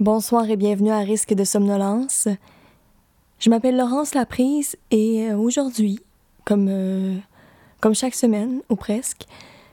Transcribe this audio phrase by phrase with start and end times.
[0.00, 2.26] Bonsoir et bienvenue à Risque de somnolence.
[3.38, 6.00] Je m'appelle Laurence Laprise et euh, aujourd'hui,
[6.46, 7.18] comme, euh,
[7.80, 9.26] comme chaque semaine ou presque,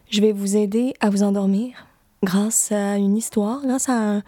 [0.09, 1.87] je vais vous aider à vous endormir
[2.23, 4.23] grâce à une histoire, grâce à un-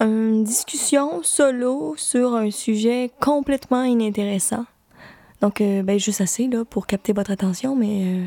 [0.00, 4.66] une discussion solo sur un sujet complètement inintéressant.
[5.40, 8.22] Donc, euh, ben, juste assez là, pour capter votre attention, mais,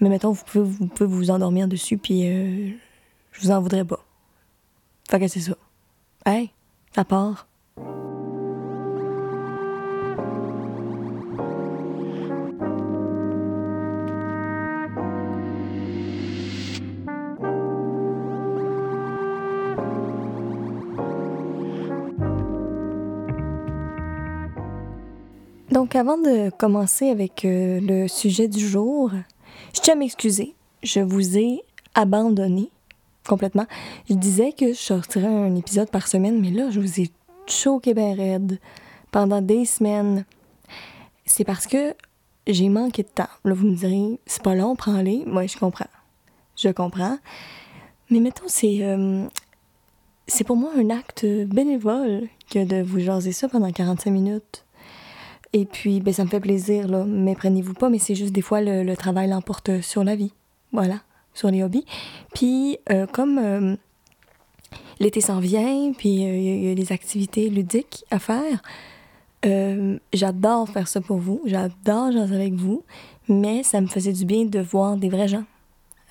[0.00, 2.28] mais mettons, vous pouvez, vous pouvez vous endormir dessus, puis
[3.32, 4.05] je vous en voudrais pas.
[5.08, 5.52] Fait c'est ça.
[6.24, 6.50] Hey,
[7.08, 7.46] part.
[25.70, 29.12] Donc, avant de commencer avec euh, le sujet du jour,
[29.72, 30.54] je tiens à m'excuser.
[30.82, 31.62] Je vous ai
[31.94, 32.70] abandonné
[33.26, 33.66] complètement.
[34.08, 37.10] Je disais que je sortirais un épisode par semaine, mais là, je vous ai
[37.46, 38.58] choqué ben raide
[39.10, 40.24] pendant des semaines.
[41.24, 41.94] C'est parce que
[42.46, 43.28] j'ai manqué de temps.
[43.44, 45.24] Là, vous me direz, c'est pas long, prends-les.
[45.26, 45.88] Moi, je comprends.
[46.56, 47.18] Je comprends.
[48.10, 48.78] Mais mettons, c'est.
[48.82, 49.26] euh,
[50.28, 54.64] c'est pour moi un acte bénévole que de vous jaser ça pendant 45 minutes.
[55.52, 57.04] Et puis, ben, ça me fait plaisir, là.
[57.04, 60.32] Méprenez-vous pas, mais c'est juste des fois le travail l'emporte sur la vie.
[60.72, 61.00] Voilà,
[61.36, 61.84] sur les hobbies.
[62.34, 63.76] Puis, euh, comme euh,
[64.98, 68.62] l'été s'en vient, puis euh, il y a- des activités ludiques à faire,
[70.12, 71.40] j'adore faire ça pour vous.
[71.44, 72.82] J'adore jaser avec vous.
[73.28, 75.44] Mais ça me faisait du bien de voir des vrais gens.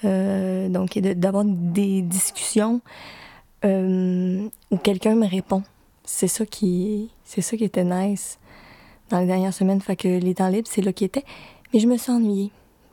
[0.04, 2.80] Donc, d'avoir des discussions
[3.64, 5.64] où quelqu'un me répond.
[6.06, 8.38] C'est ça qui, c'est ça qui était nice
[9.10, 9.82] dans les dernières semaines.
[9.82, 11.26] Fait que les temps libres, c'est là qui était.
[11.74, 12.52] Mais je me suis ennuyée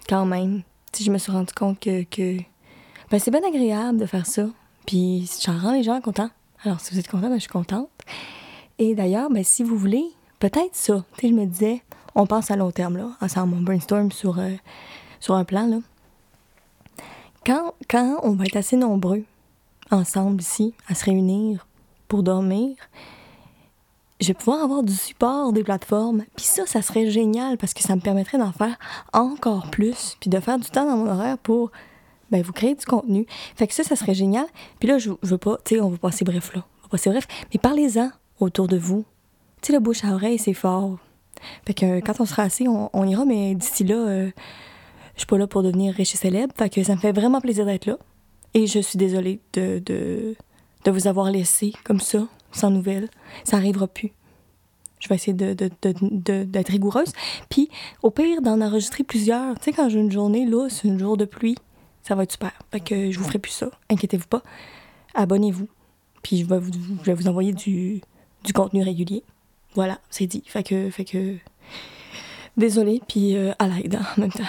[0.09, 0.63] quand même.
[0.99, 2.37] Je me suis rendu compte que,
[3.11, 4.47] ben, c'est bien agréable de faire ça.
[4.87, 6.31] Puis j'en rends les gens contents.
[6.65, 7.89] Alors, si vous êtes content, ben, je suis contente.
[8.79, 10.05] Et d'ailleurs, ben, si vous voulez,
[10.39, 11.05] peut-être ça.
[11.23, 11.83] Je me disais,
[12.15, 14.53] on pense à long terme, là, ensemble, on brainstorm sur, euh,
[15.19, 15.79] sur un plan, là.
[17.45, 19.25] Quand, quand on va être assez nombreux
[19.91, 21.67] ensemble ici, à se réunir
[22.07, 22.77] pour dormir,
[24.23, 26.25] je vais pouvoir avoir du support des plateformes.
[26.37, 28.79] Puis ça, ça serait génial parce que ça me permettrait d'en faire
[29.13, 31.71] encore plus, puis de faire du temps dans mon horaire pour
[32.31, 33.27] ben, vous créer du contenu.
[33.57, 34.47] Fait que ça, ça serait génial.
[34.79, 36.65] Puis là, je, je veux pas, tu sais, on va passer bref là.
[36.81, 38.11] On va passer bref, mais parlez-en
[38.41, 39.05] autour de vous.
[39.61, 40.99] Tu sais, le bouche à oreille, c'est fort.
[41.67, 44.31] Fait que euh, quand on sera assis, on, ira, mais d'ici là, euh,
[45.15, 46.55] je suis pas là pour devenir riche et célèbre.
[46.57, 47.99] Fait que ça me fait vraiment plaisir d'être là.
[48.55, 50.37] Et je suis désolée de
[50.87, 53.09] vous avoir laissé comme ça, sans nouvelles.
[53.45, 54.13] Ça arrivera plus.
[55.01, 57.13] Je vais essayer de, de- de- d'être rigoureuse.
[57.49, 57.69] Puis,
[58.03, 59.57] au pire, d'en enregistrer plusieurs.
[59.59, 61.57] Tu sais, quand j'ai une journée, là, c'est un jour de pluie,
[62.03, 62.53] ça va être super.
[62.71, 63.69] Fait que je vous ferai plus ça.
[63.91, 64.43] Inquiétez-vous pas.
[65.15, 65.69] Abonnez-vous.
[66.23, 66.71] Puis, je vais vous,
[67.01, 68.01] je vais vous envoyer du,
[68.45, 69.25] du contenu régulier.
[69.75, 70.45] Voilà, c'est dit.
[70.47, 71.05] Fait que, fait
[72.57, 74.45] désolée, puis euh, à l'aide en même temps.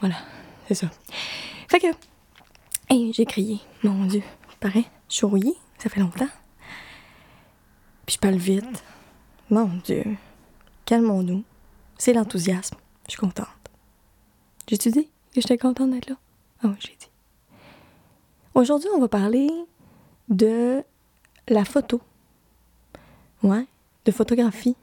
[0.00, 0.16] Voilà,
[0.68, 0.90] c'est ça.
[1.68, 1.86] Fait que,
[2.90, 4.22] hey, j'ai crié, mon Dieu.
[4.60, 6.28] Pareil, je suis rouillée, ça fait longtemps.
[8.06, 8.84] Puis je parle vite.
[9.50, 10.04] Mon Dieu,
[10.84, 11.44] calmons-nous.
[11.98, 12.76] C'est l'enthousiasme.
[13.06, 13.46] Je suis contente.
[14.68, 16.16] J'ai-tu dit que j'étais contente d'être là?
[16.62, 17.08] Ah oui, j'ai dit.
[18.54, 19.48] Aujourd'hui, on va parler
[20.28, 20.82] de
[21.48, 22.00] la photo.
[23.42, 23.66] Ouais,
[24.04, 24.76] de photographie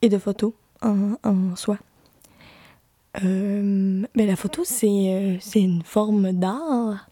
[0.00, 1.78] et de photo en, soi.
[3.22, 7.08] Euh, ben la photo, euh, c'est une forme d'art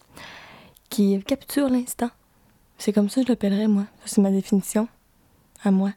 [0.88, 2.10] qui capture l'instant.
[2.78, 3.84] C'est comme ça que je l'appellerais, moi.
[4.04, 4.88] Ça, C'est ma définition
[5.64, 5.92] à moi.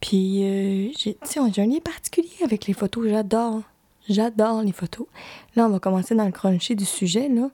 [0.00, 3.08] Puis, euh, j'ai j'ai un lien particulier avec les photos.
[3.08, 3.62] J'adore.
[4.08, 5.06] J'adore les photos.
[5.56, 7.28] Là, on va commencer dans le crunchy du sujet.
[7.28, 7.48] Là.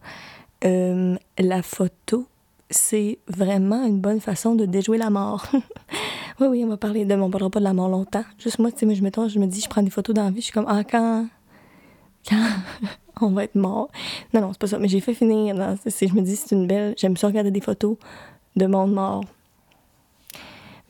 [0.64, 2.26] Euh, la photo,
[2.68, 5.46] c'est vraiment une bonne façon de déjouer la mort.
[6.40, 7.14] oui, oui, on va parler de...
[7.14, 8.24] On parlera pas de la mort longtemps.
[8.38, 10.24] Juste moi, tu sais, moi, je, mettons, je me dis, je prends des photos dans
[10.24, 11.28] la vie, je suis comme, ah, quand...
[12.28, 12.46] Quand
[13.22, 13.90] on va être mort.
[14.34, 14.78] Non, non, c'est pas ça.
[14.78, 15.54] Mais j'ai fait finir.
[15.54, 16.94] je me dis, c'est une belle...
[16.96, 17.96] J'aime ça regarder des photos
[18.56, 19.24] de monde mort.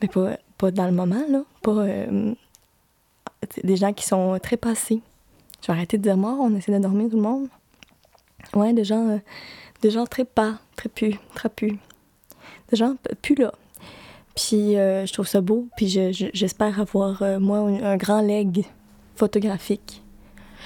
[0.01, 1.43] Mais pas, pas dans le moment, là.
[1.61, 1.71] Pas...
[1.71, 2.33] euh,
[3.63, 5.01] des gens qui sont très passés.
[5.61, 7.47] Je vais arrêter de dire mort, on essaie de dormir tout le monde.
[8.55, 9.17] Ouais, des gens, euh,
[9.81, 11.77] des gens très pas, très pu, très pu.
[12.69, 13.51] Des gens plus là.
[14.35, 18.21] Puis euh, je trouve ça beau, puis je- je- j'espère avoir, moi, un, un grand
[18.21, 18.65] leg
[19.15, 20.01] photographique.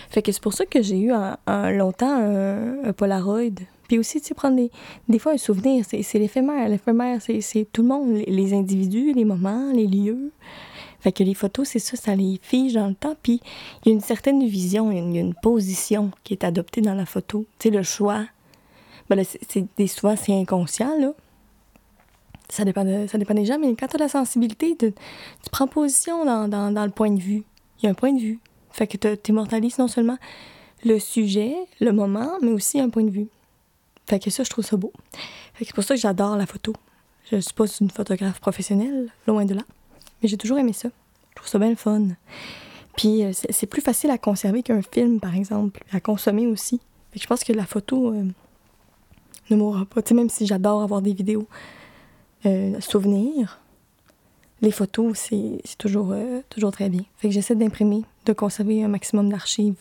[0.09, 3.51] Fait que c'est pour ça que j'ai eu un, longtemps un, Polaroid.
[3.87, 4.71] Puis aussi, tu sais, prendre des,
[5.07, 6.69] des fois un souvenir, c'est l'éphémère.
[6.69, 10.31] L'éphémère, c'est tout le monde, les, individus, les moments, les lieux.
[11.05, 13.15] Fait que les photos, c'est ça, ça les fige dans le temps.
[13.21, 13.39] Puis
[13.83, 16.95] il y a une certaine vision, il y a une, position qui est adoptée dans
[16.95, 17.45] la photo.
[17.59, 18.25] Tu sais, le choix.
[19.07, 21.13] Ben c'est- souvent, c'est inconscient, là.
[22.49, 24.93] ça dépend, de, ça dépend des gens, mais quand tu as la sensibilité, tu,
[25.51, 27.43] prends position dans, dans, le point de vue.
[27.77, 28.39] Il y a un point de vue.
[28.75, 30.17] Fait que tu immortalises non seulement
[30.83, 33.29] le sujet, le moment, mais aussi un point de vue.
[34.05, 34.91] Fait que ça, je trouve ça beau.
[35.53, 36.73] Fait que c'est pour ça que j'adore la photo.
[37.31, 39.61] Je suis pas une photographe professionnelle, loin de là.
[40.21, 40.89] Mais j'ai toujours aimé ça.
[41.29, 42.09] Je trouve ça bien le fun.
[42.97, 46.81] Puis euh, c'est plus facile à conserver qu'un film, par exemple, à consommer aussi.
[47.11, 48.25] Fait que je pense que la photo euh,
[49.51, 50.01] ne mourra pas.
[50.01, 51.47] Tu sais, même si j'adore avoir des vidéos
[52.45, 53.61] euh, souvenirs,
[54.61, 57.01] les photos, c'est toujours, euh, toujours très bien.
[57.17, 59.75] Fait que j'essaie d'imprimer, de conserver un maximum d'archives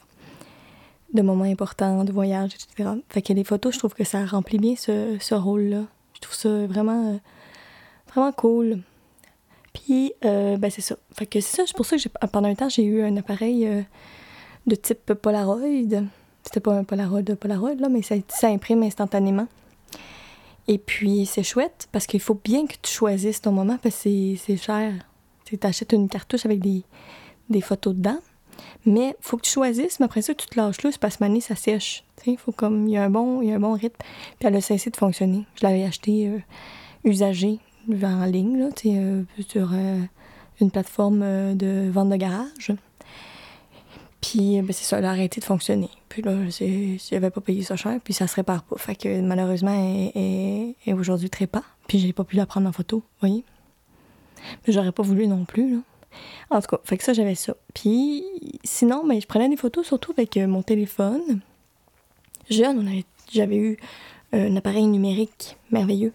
[1.14, 2.90] de moments importants, de voyages, etc.
[3.08, 5.84] Fait que les photos, je trouve que ça remplit bien ce, ce rôle-là.
[6.14, 7.20] Je trouve ça vraiment,
[8.12, 8.80] vraiment cool.
[9.72, 10.96] Puis, euh, ben c'est ça.
[11.12, 13.66] Fait que c'est ça, c'est pour ça que pendant un temps, j'ai eu un appareil
[13.66, 13.82] euh,
[14.66, 15.60] de type Polaroid.
[16.42, 19.46] C'était pas un Polaroid Polaroid, là, mais ça, ça imprime instantanément.
[20.66, 24.36] Et puis, c'est chouette parce qu'il faut bien que tu choisisses ton moment parce que
[24.36, 24.92] c'est cher.
[25.44, 26.82] Tu achètes une cartouche avec des,
[27.50, 28.18] des photos dedans.
[28.86, 31.56] Mais faut que tu choisisses, mais après ça, tu te lâches là, parce que ça
[31.56, 32.04] sèche.
[32.26, 32.86] Il faut comme.
[32.86, 33.96] Il y a un bon, il y a un bon rythme.
[34.38, 35.44] Puis elle a cessé de fonctionner.
[35.56, 36.38] Je l'avais acheté euh,
[37.04, 37.58] usagé
[38.02, 40.00] en ligne, là, euh, sur euh,
[40.60, 42.72] une plateforme euh, de vente de garage.
[44.20, 45.90] Puis, ben, c'est ça, elle a arrêté de fonctionner.
[46.14, 46.32] Puis là,
[47.10, 48.76] j'avais pas payé ça cher, puis ça se répare pas.
[48.76, 49.72] Fait que malheureusement,
[50.14, 51.64] elle, est aujourd'hui trépas.
[51.88, 53.44] Puis j'ai pas pu la prendre en photo, voyez.
[54.64, 55.80] Mais j'aurais pas voulu non plus, là.
[56.50, 57.56] En tout cas, fait que ça, j'avais ça.
[57.74, 58.22] Puis
[58.62, 61.40] sinon, ben, je prenais des photos surtout avec mon téléphone.
[62.48, 63.02] Jeune,
[63.32, 63.76] j'avais eu
[64.32, 66.12] un appareil numérique merveilleux.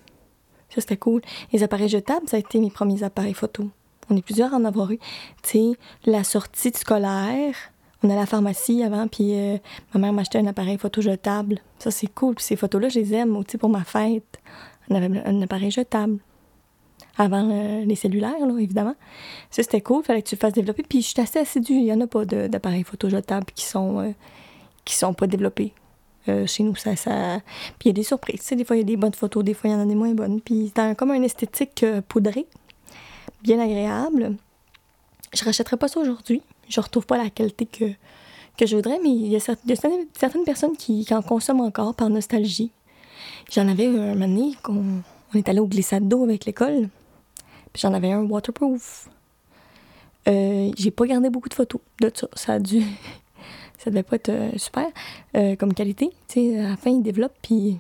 [0.70, 1.22] Ça, c'était cool.
[1.52, 3.70] Les appareils jetables, ça a été mes premiers appareils photo.
[4.10, 5.00] On est plusieurs à en avoir eu.
[5.44, 5.72] Tu sais,
[6.06, 7.54] la sortie scolaire,
[8.02, 9.58] on allait à la pharmacie avant, puis euh,
[9.94, 11.60] ma mère m'achetait un appareil photo jetable.
[11.80, 12.36] Ça, c'est cool.
[12.36, 14.40] Puis ces photos-là, je les aime, tu sais, pour ma fête.
[14.90, 16.20] On avait un appareil jetable.
[17.18, 18.96] Avant euh, les cellulaires, là, évidemment.
[19.52, 20.04] Ça, c'était cool.
[20.04, 20.84] Fallait que tu le fasses développer.
[20.84, 21.74] Puis je suis assez assidue.
[21.74, 24.12] Il n'y en a pas d'appareils photo jetables qui sont, euh,
[24.86, 25.74] qui sont pas développés.
[26.46, 26.92] Chez nous, ça.
[26.94, 28.42] Puis il y a des surprises.
[28.42, 29.82] Tu sais, des fois, il y a des bonnes photos, des fois, il y en
[29.82, 30.42] a des moins bonnes.
[30.42, 32.46] Puis c'est comme un esthétique euh, poudré,
[33.42, 34.36] bien agréable.
[35.34, 36.44] Je rachèterais pas ça aujourd'hui.
[36.70, 37.86] Je retrouve pas la qualité que,
[38.58, 42.72] que je voudrais, mais il y a, certaines personnes qui, en consomment encore par nostalgie.
[43.52, 45.02] J'en avais un moment donné, on,
[45.34, 46.90] on est allé au glissade d'eau avec l'école.
[47.74, 49.10] Puis j'en avais un waterproof.
[50.28, 52.28] Euh, j'ai pas gardé beaucoup de photos de ça.
[52.34, 52.84] Ça a dû
[53.80, 54.88] ça devait pas être euh, super
[55.36, 56.12] euh, comme qualité.
[56.28, 57.78] Tu sais, à la fin, il développe, puis...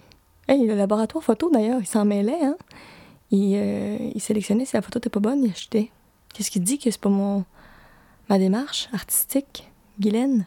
[0.48, 2.58] Hey, le laboratoire photo, d'ailleurs, il s'en mêlait, hein?
[3.30, 5.92] Il, euh, il, sélectionnait si la photo n'était pas bonne, il achetait.
[6.34, 7.46] Qu'est-ce qu'il dit que c'est pas mon...
[8.30, 10.46] ma démarche artistique, Guylaine?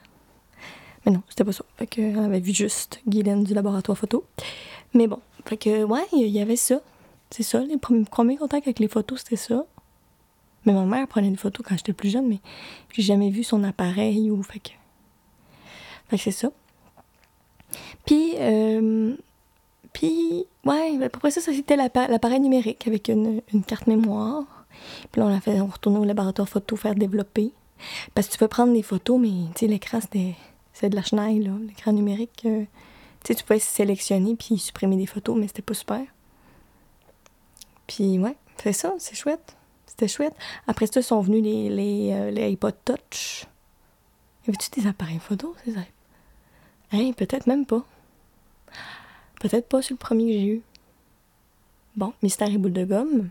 [1.05, 1.64] Mais non, c'était pas ça.
[1.76, 4.25] Fait qu'on avait vu juste Guylaine du laboratoire photo.
[4.94, 6.81] Mais bon, fait que, ouais, il y avait ça.
[7.31, 9.64] C'est ça, les premiers, premiers contacts avec les photos, c'était ça.
[10.64, 12.40] Mais ma mère prenait des photos quand j'étais plus jeune, mais
[12.93, 14.70] j'ai jamais vu son appareil ou fait que
[16.17, 16.50] c'est ça.
[18.05, 19.14] Puis, euh,
[19.93, 24.44] puis, ouais, à peu près ça, ça c'était l'appareil numérique avec une, carte mémoire.
[25.11, 27.52] Puis là, on a fait, on retournait au laboratoire photo faire développer.
[28.14, 30.00] Parce que tu peux prendre des photos, mais l'écran,
[30.73, 31.50] c'est de la chenille.
[31.67, 32.64] L'écran numérique, euh,
[33.25, 36.02] tu pouvais sélectionner puis supprimer des photos, mais c'était pas super.
[37.87, 39.56] Puis, ouais, c'est ça, c'est chouette.
[39.86, 40.34] C'était chouette.
[40.67, 43.46] Après ça, sont venus les, les, euh, les iPod Touch.
[44.46, 45.84] Y avait-tu des appareils photo, ces iPod?
[46.93, 47.84] Hein, peut-être même pas.
[49.41, 50.62] Peut-être pas sur le premier que j'ai eu.
[51.96, 53.29] Bon, mystère et boule de gomme.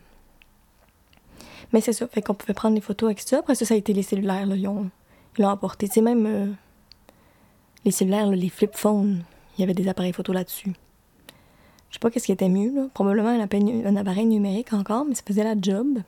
[1.73, 3.39] Mais c'est ça, fait qu'on pouvait prendre des photos avec ça.
[3.39, 5.87] Après ça, ça a été les cellulaires, là, ils l'ont apporté.
[5.87, 6.47] Tu sais, même euh,
[7.85, 9.23] les cellulaires, les flip phones,
[9.57, 10.73] il y avait des appareils photo là-dessus.
[11.89, 12.87] Je sais pas qu'est-ce qui était mieux, là.
[12.93, 15.99] Probablement un appareil, un appareil numérique encore, mais ça faisait la job.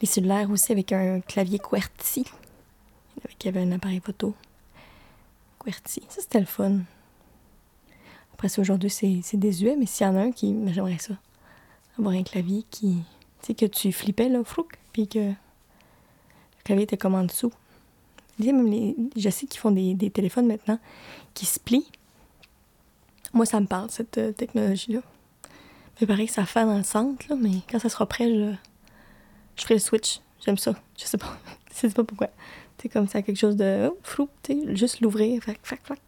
[0.00, 2.24] Les cellulaires aussi avec un clavier QWERTY.
[3.40, 4.34] Il y avait un appareil photo.
[5.60, 6.02] QWERTY.
[6.08, 6.78] Ça, c'était le fun.
[8.32, 10.54] Après ça, aujourd'hui, c'est désuet, mais s'il y en a un qui.
[10.68, 11.14] J'aimerais ça.
[11.98, 12.98] Avoir un clavier qui.
[13.40, 15.34] Tu sais, que tu flippais, là, frouk, puis que le
[16.64, 17.52] clavier était comme en dessous.
[18.38, 20.78] Même les, je sais qu'ils font des, des, téléphones maintenant
[21.34, 21.88] qui se plient.
[23.32, 25.00] Moi, ça me parle, cette euh, technologie-là.
[26.00, 28.54] Mais pareil ça fait dans le centre, là, mais quand ça sera prêt, je,
[29.56, 30.20] je ferai le switch.
[30.44, 30.74] J'aime ça.
[30.96, 31.36] Je sais pas.
[31.72, 32.28] je sais pas pourquoi.
[32.80, 36.00] C'est comme ça, quelque chose de oh, flou, tu juste l'ouvrir, fac, fac, fac.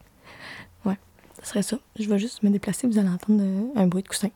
[0.84, 0.96] Ouais,
[1.42, 1.78] ce serait ça.
[1.98, 4.30] Je vais juste me déplacer, vous allez entendre euh, un bruit de coussin.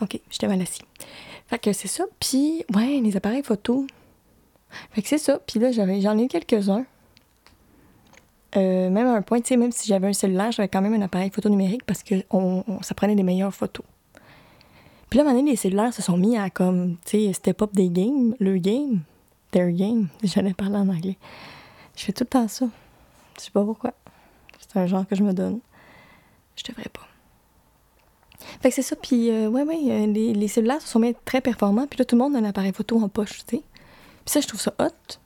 [0.00, 0.82] Ok, j'étais mal assis.
[1.46, 2.04] Fait que c'est ça.
[2.18, 3.86] Puis, ouais, les appareils photo.
[4.92, 5.38] Fait que c'est ça.
[5.46, 6.84] Puis là, j'en ai eu quelques-uns.
[8.56, 10.94] Euh, même à un point, tu sais, même si j'avais un cellulaire, j'avais quand même
[10.94, 13.84] un appareil photo numérique parce que on, ça prenait des meilleures photos.
[15.08, 17.32] Puis là, à un moment donné, les cellulaires se sont mis à comme, tu sais,
[17.32, 19.02] step up des games, le game,
[19.50, 20.08] their game.
[20.22, 21.16] J'allais parler en anglais.
[21.96, 22.66] Je fais tout le temps ça.
[23.36, 23.92] Je sais pas pourquoi.
[24.58, 25.60] C'est un genre que je me donne.
[26.56, 27.09] Je devrais pas.
[28.60, 28.96] Fait que c'est ça.
[28.96, 31.86] Puis, euh, ouais, ouais, euh, les, les, cellulaires se sont mis très performants.
[31.86, 33.62] Puis là, tout le monde a un appareil photo en poche, tu sais.
[34.24, 35.18] Puis ça, je trouve ça hot.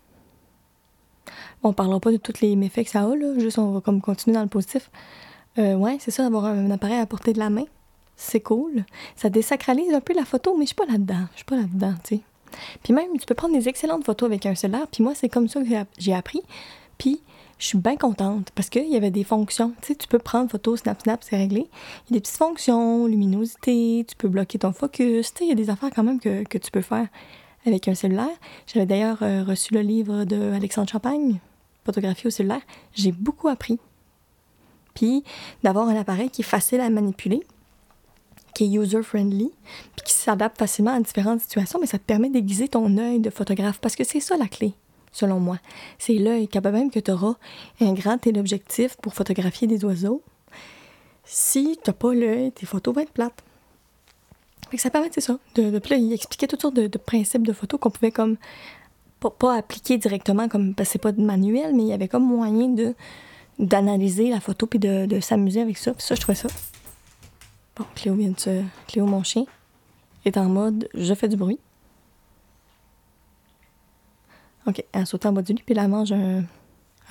[1.63, 3.39] On parlera pas de tous les méfaits que ça a, là.
[3.39, 4.91] Juste, on va comme continuer dans le positif.
[5.59, 7.65] Euh, ouais, c'est ça, d'avoir un appareil à portée de la main.
[8.17, 8.85] C'est cool.
[9.17, 11.27] Ça désacralise un peu la photo, mais je suis pas là-dedans.
[11.33, 12.23] Je suis pas là-dedans, tu sais.
[12.83, 14.87] Puis même, tu peux prendre des excellentes photos avec un cellulaire.
[14.87, 16.43] Puis moi, c'est comme ça que j'ai appris.
[16.99, 17.21] Puis
[17.59, 19.73] je suis bien contente parce qu'il y avait des fonctions.
[19.81, 21.69] Tu sais, tu peux prendre photo, snap, snap, c'est réglé.
[22.09, 25.33] Il y a des petites fonctions, luminosité, tu peux bloquer ton focus.
[25.41, 27.09] Il y a des affaires quand même que, que tu peux faire
[27.67, 28.37] avec un cellulaire.
[28.67, 31.39] J'avais d'ailleurs euh, reçu le livre de Alexandre Champagne,
[31.85, 32.63] Photographie au cellulaire.
[32.95, 33.79] J'ai beaucoup appris.
[34.95, 35.25] Puis
[35.63, 37.43] d'avoir un appareil qui est facile à manipuler,
[38.55, 39.51] qui est user-friendly,
[39.97, 43.31] puis qui s'adapte facilement à différentes situations, mais ça te permet d'aiguiser ton œil de
[43.31, 44.75] photographe parce que c'est ça la clé
[45.15, 45.59] selon moi.
[45.99, 47.37] C'est l'œil, capable même que tu auras
[47.81, 50.23] un grand téléobjectif pour photographier des oiseaux.
[51.25, 53.43] Si tu n'as pas l'œil, tes photos vont être plates.
[54.69, 55.39] Fait que ça permet, c'est ça.
[55.55, 58.37] De, de, là, il expliquait toutes sortes de, principes de photos qu'on pouvait comme
[59.21, 62.09] pas, pas, appliquer directement, comme parce que c'est pas de manuel, mais il y avait
[62.09, 62.95] comme moyen de
[63.61, 65.95] d'analyser la photo puis de, de s'amuser avec ça.
[65.95, 66.49] Puis ça, je trouvais ça.
[67.77, 68.63] Bon, Cléo vient de se...
[68.89, 69.45] Cléo, mon chien,
[70.25, 71.61] est en mode je fais du bruit.
[74.67, 76.45] OK, elle saute en bas du lit, puis elle mange un,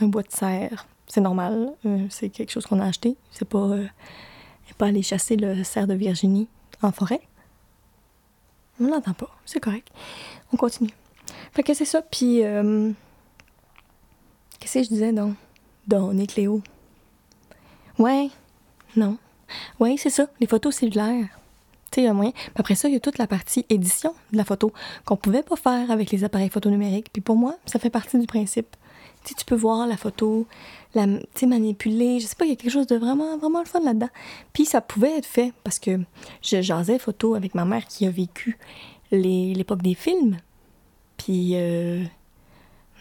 [0.01, 0.87] un bois de serre.
[1.07, 3.15] C'est normal, euh, c'est quelque chose qu'on a acheté.
[3.31, 3.87] C'est pas, euh,
[4.77, 6.47] pas aller chasser le cerf de Virginie
[6.81, 7.21] en forêt.
[8.79, 9.89] On l'entend pas, c'est correct.
[10.51, 10.93] On continue.
[11.51, 12.43] Fait que c'est ça, puis...
[12.43, 12.91] Euh,
[14.59, 15.35] qu'est-ce que je disais, donc?
[15.87, 16.61] Donner Cléo.
[17.99, 18.29] Ouais,
[18.95, 19.17] non.
[19.79, 21.39] Ouais, c'est ça, les photos cellulaires
[22.55, 24.71] après ça, il y a toute la partie édition de la photo
[25.05, 27.11] qu'on pouvait pas faire avec les appareils photo numériques.
[27.11, 28.75] Puis pour moi, ça fait partie du principe.
[29.23, 30.47] sais, tu peux voir la photo,
[30.95, 31.05] la
[31.45, 32.19] manipuler.
[32.19, 34.09] Je sais pas, il y a quelque chose de vraiment, vraiment le fun là-dedans.
[34.53, 35.99] Puis ça pouvait être fait parce que
[36.41, 38.57] je jasais photo avec ma mère qui a vécu
[39.11, 40.37] l'époque des films.
[41.17, 42.03] Puis, euh,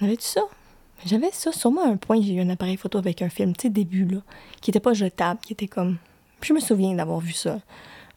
[0.00, 0.42] on avait tout ça?
[1.06, 1.50] J'avais ça.
[1.50, 4.18] Sûrement un point, j'ai eu un appareil photo avec un film, tu début, là,
[4.60, 5.96] qui était pas jetable, qui était comme.
[6.42, 7.58] je me souviens d'avoir vu ça,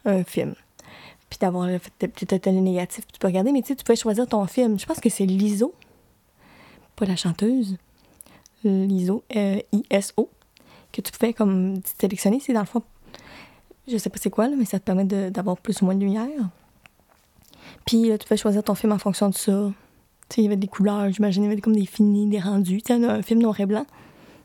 [0.04, 0.54] un film
[1.28, 1.68] puis d'avoir
[1.98, 4.78] peut-être un négatif, tu peux regarder, mais tu sais, tu peux choisir ton film.
[4.78, 5.74] Je pense que c'est l'ISO,
[6.94, 7.76] pas la chanteuse,
[8.64, 9.24] l'ISO,
[9.72, 10.30] ISO,
[10.92, 12.40] que tu pouvais comme sélectionner.
[12.40, 12.82] C'est dans le fond,
[13.88, 16.00] je sais pas c'est quoi, là, mais ça te permet d'avoir plus ou moins de
[16.00, 16.48] lumière.
[17.84, 19.72] Puis là, tu peux choisir ton film en fonction de ça.
[20.28, 22.40] Tu sais, il y avait des couleurs, j'imagine, il y avait comme des finis, des
[22.40, 22.82] rendus.
[22.82, 23.86] Tu sais, un film noir et blanc,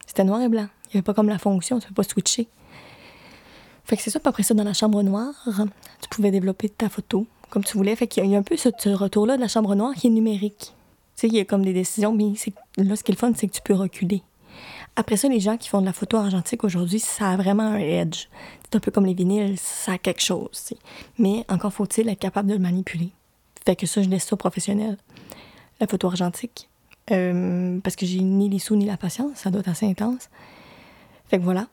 [0.06, 0.68] c'était noir et blanc.
[0.86, 2.48] Il n'y avait pas comme la fonction, tu peux pas switcher.
[3.92, 5.34] Fait que c'est ça, puis après ça, dans la chambre noire,
[6.00, 7.94] tu pouvais développer ta photo comme tu voulais.
[7.98, 10.60] Fait qu'il y a un peu ce, retour-là de la chambre noire qui est numérique.
[10.62, 10.74] Tu
[11.16, 12.32] sais, il y a comme des décisions, mais
[12.78, 14.24] là, ce qui est le fun, c'est que tu peux reculer.
[14.96, 17.80] Après ça, les gens qui font de la photo argentique aujourd'hui, ça a vraiment un
[17.80, 18.30] edge.
[18.64, 20.74] C'est un peu comme les vinyles, ça a quelque chose.
[21.18, 23.10] Mais encore faut-il être capable de le manipuler.
[23.66, 24.96] Fait que ça, je laisse ça professionnel.
[25.82, 26.70] La photo argentique.
[27.12, 30.30] Euh, parce que j'ai ni les sous ni la patience, ça doit être assez intense.
[31.28, 31.68] Fait que voilà.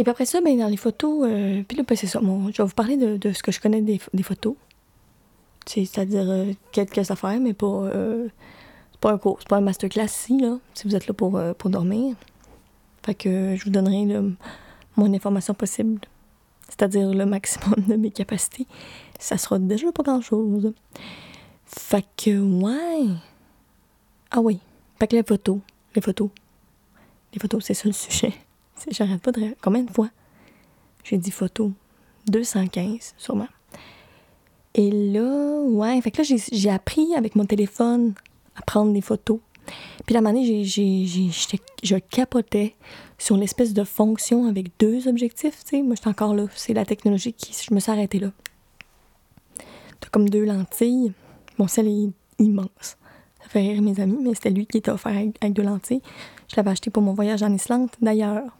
[0.00, 2.20] Et puis après ça, ben, dans les photos, euh, puis là, ben, c'est ça.
[2.22, 4.54] je vais vous parler de, ce que je connais des, photos.
[5.66, 8.28] C'est-à-dire euh, quelques affaires, mais pas, euh,
[9.02, 11.68] pas un cours, c'est pas un masterclass ici, là, si vous êtes là pour, pour
[11.68, 12.16] dormir.
[13.04, 14.32] Fait que je vous donnerai le
[14.96, 16.00] moins d'informations possible,
[16.70, 18.66] c'est-à-dire le maximum de mes capacités.
[19.18, 20.72] Ça sera déjà pas grand-chose.
[21.66, 23.06] Fait que, ouais.
[24.30, 24.60] Ah oui.
[24.98, 25.58] Fait que les photos,
[25.94, 26.30] les photos.
[27.34, 28.32] Les photos, c'est ça le sujet.
[28.90, 29.54] J'arrête pas de.
[29.62, 30.10] Combien de fois?
[31.04, 31.72] J'ai dit photo
[32.28, 33.48] 215, sûrement.
[34.74, 38.14] Et là, ouais, fait que là, j'ai appris avec mon téléphone
[38.56, 39.40] à prendre des photos.
[40.06, 42.74] Puis la manée, je capotais
[43.18, 45.82] sur l'espèce de fonction avec deux objectifs, tu sais.
[45.82, 46.46] Moi, j'étais encore là.
[46.54, 47.52] C'est la technologie qui...
[47.52, 48.30] Je me suis arrêtée là.
[50.00, 51.12] T'as comme deux lentilles.
[51.58, 52.96] Mon sel est immense.
[53.42, 56.02] Ça fait rire mes amis, mais c'était lui qui était offert avec deux lentilles.
[56.48, 58.56] Je l'avais acheté pour mon voyage en Islande, d'ailleurs.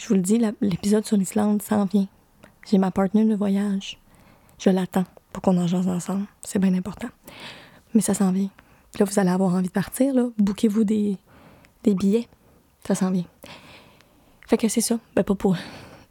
[0.00, 2.06] Je vous le dis, l'épisode sur l'Islande s'en vient.
[2.66, 3.98] J'ai ma partenaire de voyage.
[4.58, 6.24] Je l'attends pour qu'on en jase ensemble.
[6.40, 7.08] C'est bien important.
[7.92, 8.48] Mais ça s'en vient.
[8.98, 10.28] Là, vous allez avoir envie de partir, là.
[10.38, 11.18] Bouquez-vous des,
[11.84, 12.28] billets.
[12.86, 13.26] Ça s'en vient.
[14.46, 14.98] Fait que c'est ça.
[15.14, 15.54] Ben, pas pour,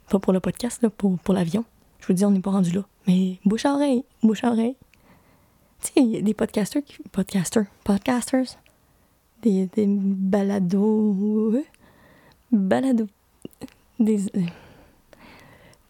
[0.08, 1.66] pas pour le podcast, là, pour, pour l'avion.
[2.00, 2.86] Je vous dis, on n'est pas rendu là.
[3.08, 4.76] Mais bouche à oreille, bouche à oreille.
[5.82, 6.98] Tu sais, il y a des podcasters qui.
[7.12, 7.66] Podcasters.
[7.84, 8.56] Podcasters.
[9.42, 11.56] Des, des balados.
[12.52, 13.08] Balados
[14.00, 14.46] des, euh,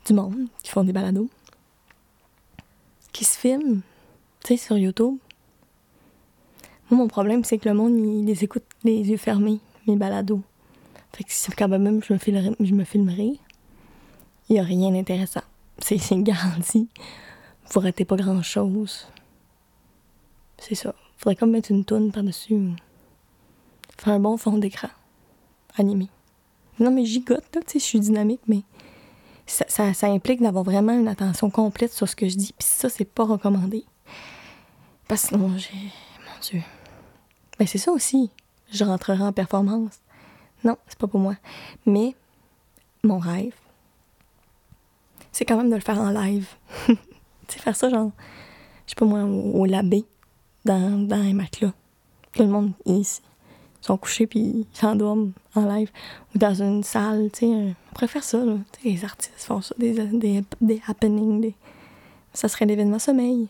[0.05, 1.29] du monde qui font des balados.
[3.11, 3.81] qui se filment,
[4.43, 5.17] tu sais, sur YouTube.
[6.89, 10.41] Moi, mon problème, c'est que le monde, il les écoute les yeux fermés, mes balados.
[11.13, 13.39] Fait que quand même je me, filmerais, je me filmerai,
[14.47, 15.41] il n'y a rien d'intéressant.
[15.79, 16.87] C'est garanti.
[17.71, 19.07] Vous ratez pas grand-chose.
[20.57, 20.93] C'est ça.
[21.17, 22.69] Faudrait comme mettre une toune par-dessus.
[23.97, 24.89] Faire un bon fond d'écran.
[25.77, 26.09] Animé.
[26.79, 28.61] Non, mais gigote, là, tu sais, je suis dynamique, mais
[29.45, 32.53] ça, implique d'avoir vraiment une attention complète sur ce que je dis.
[32.57, 33.83] Puis ça, c'est pas recommandé.
[35.07, 35.73] Parce que sinon, j'ai.
[35.73, 36.61] Mon Dieu.
[37.59, 38.29] Mais c'est ça aussi.
[38.71, 39.99] Je rentrerai en performance.
[40.63, 41.35] Non, c'est pas pour moi.
[41.85, 42.15] Mais
[43.03, 43.55] mon rêve,
[45.31, 46.47] c'est quand même de le faire en live.
[46.87, 46.95] tu
[47.47, 48.11] sais, faire ça, genre,
[48.85, 50.05] je sais pas moi, au, labé,
[50.63, 51.73] dans, dans un matelas.
[52.33, 53.21] Tout le monde, ici
[53.81, 55.91] sont couchés puis ils s'endorment en live
[56.33, 57.45] ou dans une salle, tu sais.
[57.45, 58.55] On pourrait faire ça, là.
[58.83, 61.53] les artistes font ça, des, des, happenings,
[62.33, 63.47] ça serait l'événement sommeil.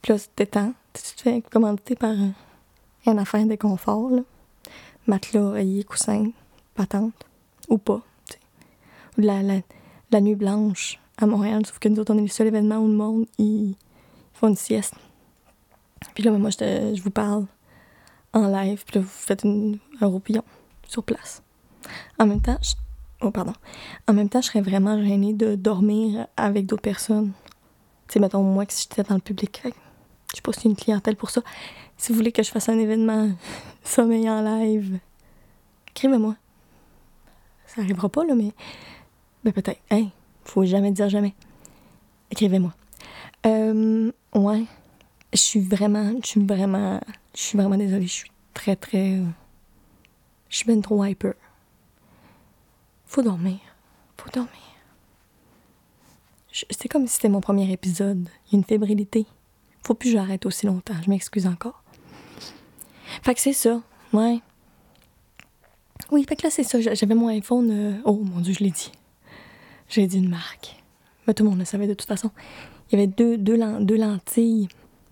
[0.00, 2.32] Puis là, tu temps, tu te fais commander par un,
[3.06, 4.22] une affaire de confort, là.
[5.06, 6.30] Matelas, oreiller, coussin,
[6.74, 7.26] patente,
[7.68, 8.38] ou pas, tu sais.
[9.18, 9.42] Ou la,
[10.10, 12.86] la, nuit blanche à Montréal, sauf que nous autres, on est le seul événement où
[12.86, 13.74] le monde, ils,
[14.34, 14.94] font une sieste.
[16.14, 17.46] Puis là, moi, je, je vous parle
[18.32, 20.44] en live, puis là, vous faites un roupillon
[20.86, 21.42] sur place.
[22.18, 22.74] En même temps, je,
[23.20, 23.54] oh pardon,
[24.08, 27.32] en même temps, je serais vraiment gênée de dormir avec d'autres personnes.
[28.08, 29.70] Tu sais, mettons, moi, si j'étais dans le public, je
[30.36, 31.42] sais pas si une clientèle pour ça.
[31.96, 33.30] Si vous voulez que je fasse un événement
[33.84, 34.98] sommeil en live,
[35.90, 36.36] écrivez-moi.
[37.66, 38.52] Ça arrivera pas, là, mais,
[39.44, 39.80] mais peut-être.
[39.90, 40.10] Hey,
[40.44, 41.34] faut jamais dire jamais.
[42.30, 42.72] Écrivez-moi.
[43.46, 44.64] Euh, ouais.
[45.32, 47.00] Je suis vraiment, je suis vraiment
[47.34, 49.18] je suis vraiment désolée, je suis très, très.
[50.48, 51.34] Je suis bien trop hyper.
[53.06, 53.58] Faut dormir.
[54.16, 54.50] Faut dormir.
[56.70, 58.28] C'est comme si c'était mon premier épisode.
[58.46, 59.26] Il y a une fébrilité.
[59.84, 60.94] Faut plus que j'arrête aussi longtemps.
[61.02, 61.82] Je m'excuse encore.
[63.22, 63.80] Fait que c'est ça.
[64.12, 64.40] Ouais.
[66.10, 66.80] Oui, fait que là, c'est ça.
[66.80, 67.70] J'avais mon iPhone.
[67.70, 68.92] Euh, oh mon Dieu, je l'ai dit.
[69.88, 70.76] J'ai dit une marque.
[71.26, 72.30] Mais tout le monde le savait de toute façon.
[72.90, 74.68] Il y avait deux, deux, deux lentilles,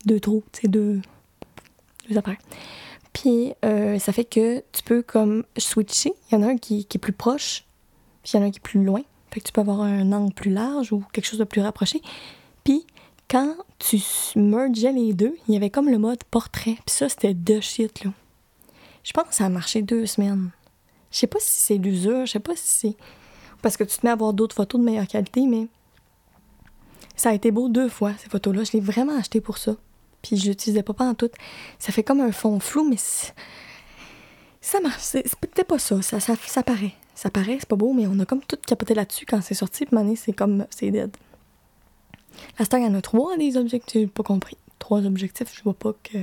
[0.07, 1.01] deux trous, tu sais, deux
[3.13, 6.13] puis euh, ça fait que tu peux comme switcher.
[6.31, 7.65] Il y en a un qui, est plus proche,
[8.23, 9.03] puis il y en a un qui est plus loin.
[9.31, 12.03] Fait que tu peux avoir un angle plus large ou quelque chose de plus rapproché.
[12.65, 12.85] Puis
[13.29, 14.01] quand tu
[14.37, 16.77] mergeais les deux, il y avait comme le mode portrait.
[16.87, 18.13] Puis ça, c'était de shit, là.
[19.03, 20.51] Je pense que ça a marché deux semaines.
[21.11, 22.97] Je sais pas si c'est l'usure, je sais pas si c'est...
[23.63, 25.69] Parce que tu te mets à avoir d'autres photos de meilleure qualité, mais...
[27.17, 28.65] Ça a été beau deux fois, ces photos-là.
[28.65, 29.77] Je l'ai vraiment acheté pour ça
[30.23, 31.31] puis je l'utilisais pas en tout.
[31.79, 32.97] Ça fait comme un fond flou, mais
[34.61, 35.03] ça marche.
[35.03, 36.03] C'est peut-être pas ça.
[36.03, 36.63] Ça, ça.
[36.63, 36.95] paraît.
[37.15, 39.87] Ça paraît, c'est pas beau, mais on a comme tout capoté là-dessus quand c'est sorti.
[39.87, 40.67] Puis c'est comme.
[40.71, 41.17] C'est dead.
[42.59, 44.11] La star, il y en a trois des objectifs.
[44.11, 44.57] pas compris.
[44.79, 46.19] Trois objectifs, je vois pas que.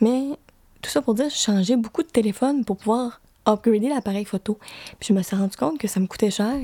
[0.00, 0.38] Mais
[0.82, 4.58] tout ça pour dire, j'ai changé beaucoup de téléphones pour pouvoir upgrader l'appareil photo.
[4.98, 6.60] Puis je me suis rendu compte que ça me coûtait cher.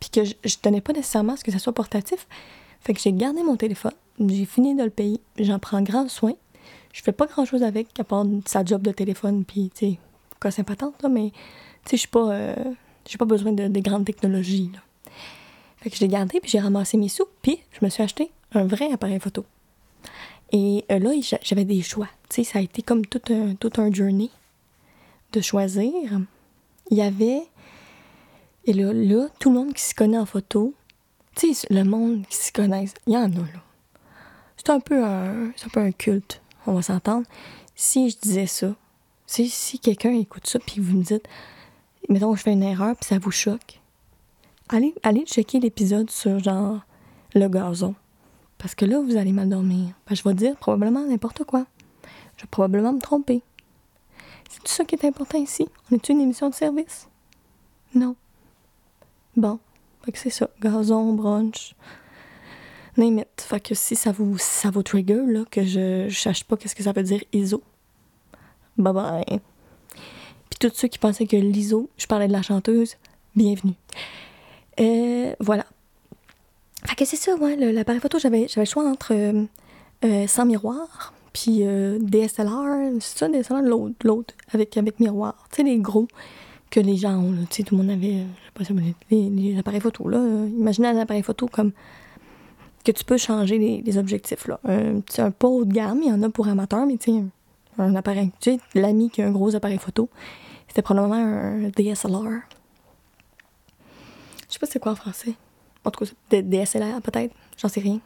[0.00, 2.26] Puis que je, je tenais pas nécessairement à ce que ça soit portatif.
[2.80, 3.92] Fait que j'ai gardé mon téléphone.
[4.26, 5.20] J'ai fini de le payer.
[5.38, 6.34] J'en prends grand soin.
[6.92, 9.98] Je fais pas grand chose avec, à part sa job de téléphone, puis, tu sais,
[10.40, 11.30] quoi patente, là, mais,
[11.84, 12.32] tu sais, je suis pas.
[12.32, 12.54] Euh,
[13.06, 14.80] j'ai pas besoin de, des grandes technologies, là.
[15.76, 18.32] Fait que je l'ai gardé, puis j'ai ramassé mes sous, puis je me suis acheté
[18.52, 19.44] un vrai appareil photo.
[20.50, 21.10] Et euh, là,
[21.42, 22.08] j'avais des choix.
[22.28, 24.30] Tu sais, ça a été comme tout un, tout un journey
[25.32, 25.92] de choisir.
[26.90, 27.42] Il y avait.
[28.64, 30.74] Et là, là, tout le monde qui se connaît en photo,
[31.36, 33.62] tu sais, le monde qui se connaît, il y en a, là
[34.68, 37.26] c'est un peu un, peu un culte, on va s'entendre.
[37.74, 38.74] Si je disais ça,
[39.26, 41.26] si, quelqu'un écoute ça puis vous me dites,
[42.10, 43.80] mettons je fais une erreur puis ça vous choque,
[44.68, 46.80] allez, allez checker l'épisode sur genre
[47.34, 47.94] le gazon.
[48.58, 49.94] Parce que là, vous allez mal dormir.
[50.10, 51.64] je vais dire probablement n'importe quoi.
[52.36, 53.40] Je vais probablement me tromper.
[54.50, 55.66] C'est tout ça qui est important ici?
[55.90, 57.08] On est une émission de service?
[57.94, 58.16] Non.
[59.34, 59.60] Bon.
[60.12, 60.50] C'est ça.
[60.60, 61.74] Gazon, brunch,
[62.98, 66.56] name Fait que si ça vous, ça vous trigger, là, que je, je sache pas
[66.56, 67.62] qu'est-ce que ça veut dire ISO,
[68.76, 69.40] bye bye.
[70.50, 72.96] Puis tous ceux qui pensaient que l'ISO, je parlais de la chanteuse,
[73.34, 73.74] bienvenue.
[74.80, 75.66] Euh, voilà.
[76.84, 79.44] Fait que c'est ça, ouais, l'appareil photo, j'avais, le choix entre euh,
[80.04, 81.62] euh, sans miroir, puis
[82.00, 85.46] DSLR, c'est ça, DSLR, l'autre, l'autre, avec, avec miroir.
[85.50, 86.08] Tu sais, les gros
[86.70, 88.24] que les gens ont, tu sais, tout le monde avait,
[88.60, 88.80] je sais pas,
[89.10, 90.18] les, les appareils photo, là.
[90.18, 91.72] imaginez un appareil photo comme
[92.92, 94.46] que tu peux changer les, objectifs.
[94.46, 94.60] Là.
[94.64, 97.24] Un, un pas haut de gamme, il y en a pour amateurs, mais tu sais,
[97.78, 98.30] un, appareil.
[98.40, 100.08] Tu sais, l'ami qui a un gros appareil photo,
[100.68, 102.40] c'était probablement un DSLR.
[104.48, 105.34] Je sais pas c'est quoi en français.
[105.84, 108.00] En tout cas, DSLR peut-être, j'en sais rien.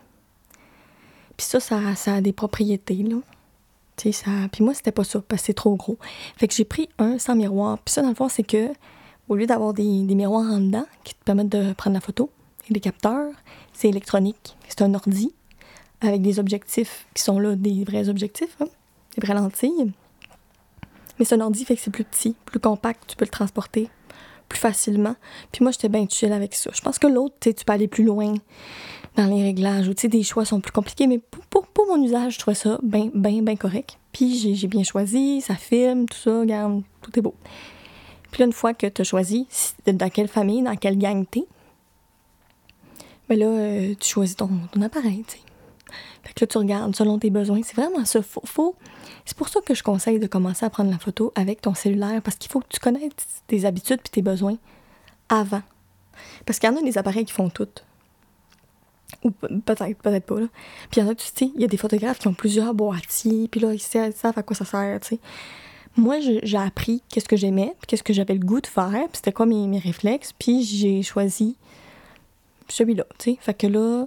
[1.36, 3.16] Puis ça, ça, ça a des propriétés, là.
[3.96, 4.30] Tu sais, ça...
[4.50, 5.98] Puis moi, c'était pas ça, parce que c'est trop gros.
[6.36, 7.78] Fait que j'ai pris un sans miroir.
[7.78, 8.68] Puis ça, dans le fond, c'est que,
[9.28, 12.30] au lieu d'avoir des, des miroirs en dedans qui te permettent de prendre la photo,
[12.70, 13.32] et des capteurs,
[13.82, 14.56] c'est électronique.
[14.68, 15.32] C'est un ordi
[16.00, 18.66] avec des objectifs qui sont là, des vrais objectifs, hein,
[19.16, 19.92] des vraies lentilles.
[21.18, 23.88] Mais c'est un ordi fait que c'est plus petit, plus compact, tu peux le transporter
[24.48, 25.16] plus facilement.
[25.50, 26.70] Puis moi, j'étais bien chill avec ça.
[26.74, 28.34] Je pense que l'autre, tu peux aller plus loin
[29.16, 32.38] dans les réglages ou des choix sont plus compliqués, mais pour, pour, mon usage, je
[32.38, 33.98] trouvais ça bien, bien, bien correct.
[34.12, 37.34] Puis j'ai bien choisi, ça filme, tout ça, regarde, tout est beau.
[38.30, 39.46] Puis là, une fois que tu as choisi
[39.86, 41.46] dans quelle famille, dans quelle gang t'es,
[43.32, 45.42] ben là, euh, tu choisis ton, ton appareil, tu sais.
[46.34, 47.60] Que là, tu regardes selon tes besoins.
[47.64, 48.20] C'est vraiment ça.
[48.22, 48.76] Faut.
[49.24, 52.20] C'est pour ça que je conseille de commencer à prendre la photo avec ton cellulaire,
[52.22, 53.12] parce qu'il faut que tu connaisses
[53.46, 54.56] tes habitudes et tes besoins
[55.28, 55.62] avant.
[56.46, 57.68] Parce qu'il y en a des appareils qui font tout.
[59.24, 60.46] Ou peut-être, peut-être pas, là.
[60.90, 62.74] Puis il y en a, tu sais, il y a des photographes qui ont plusieurs
[62.74, 65.20] boîtiers, puis là, ils savent à quoi ça sert, tu sais.
[65.96, 69.16] Moi, j'ai appris qu'est-ce que j'aimais, puis qu'est-ce que j'avais le goût de faire, puis
[69.16, 71.56] c'était quoi mes, mes réflexes, puis j'ai choisi
[72.68, 73.38] celui-là, tu sais.
[73.40, 74.06] Fait que là,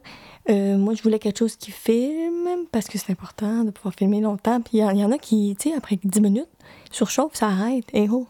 [0.49, 4.21] euh, moi, je voulais quelque chose qui filme parce que c'est important de pouvoir filmer
[4.21, 4.61] longtemps.
[4.61, 6.47] Puis il y, en a qui, tu sais, après 10 minutes,
[6.91, 7.85] surchauffe, ça arrête.
[7.93, 8.27] Et oh,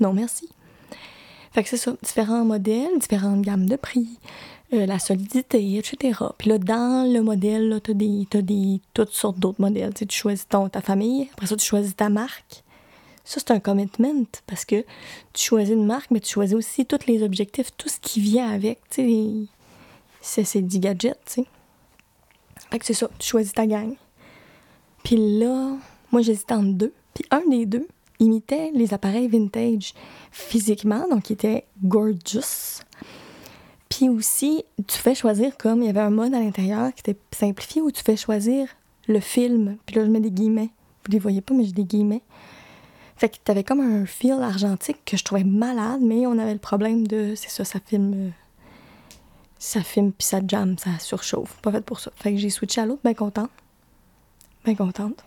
[0.00, 0.48] non merci.
[1.52, 4.18] Fait que c'est ça, différents modèles, différentes gammes de prix,
[4.74, 6.20] euh, la solidité, etc.
[6.36, 9.94] Puis là, dans le modèle, tu as, des, des, toutes sortes d'autres modèles.
[9.94, 12.62] Tu, choisis ta famille, après ça, tu choisis ta marque.
[13.24, 14.84] Ça, c'est un commitment parce que
[15.32, 18.48] tu choisis une marque, mais tu choisis aussi tous les objectifs, tout ce qui vient
[18.48, 18.78] avec.
[18.90, 19.48] Tu sais,
[20.26, 21.46] c'est 10 gadgets, tu sais.
[22.70, 23.94] Fait que c'est ça, tu choisis ta gang.
[25.04, 25.76] Puis là,
[26.10, 26.92] moi j'hésitais entre deux.
[27.14, 27.86] Puis un des deux
[28.18, 29.94] imitait les appareils vintage
[30.30, 32.82] physiquement, donc il était gorgeous.
[33.88, 37.18] Puis aussi, tu fais choisir comme il y avait un mode à l'intérieur qui était
[37.30, 38.68] simplifié où tu fais choisir
[39.06, 39.76] le film.
[39.86, 40.70] Puis là, je mets des guillemets.
[41.04, 42.22] Vous les voyez pas, mais j'ai des guillemets.
[43.16, 46.58] Fait que t'avais comme un fil argentique que je trouvais malade, mais on avait le
[46.58, 48.30] problème de, c'est ça, ça filme euh,
[49.58, 51.56] ça filme puis ça jam, ça surchauffe.
[51.62, 52.10] Pas fait pour ça.
[52.16, 53.50] Fait que j'ai switché à l'autre, bien contente.
[54.64, 55.24] Bien contente.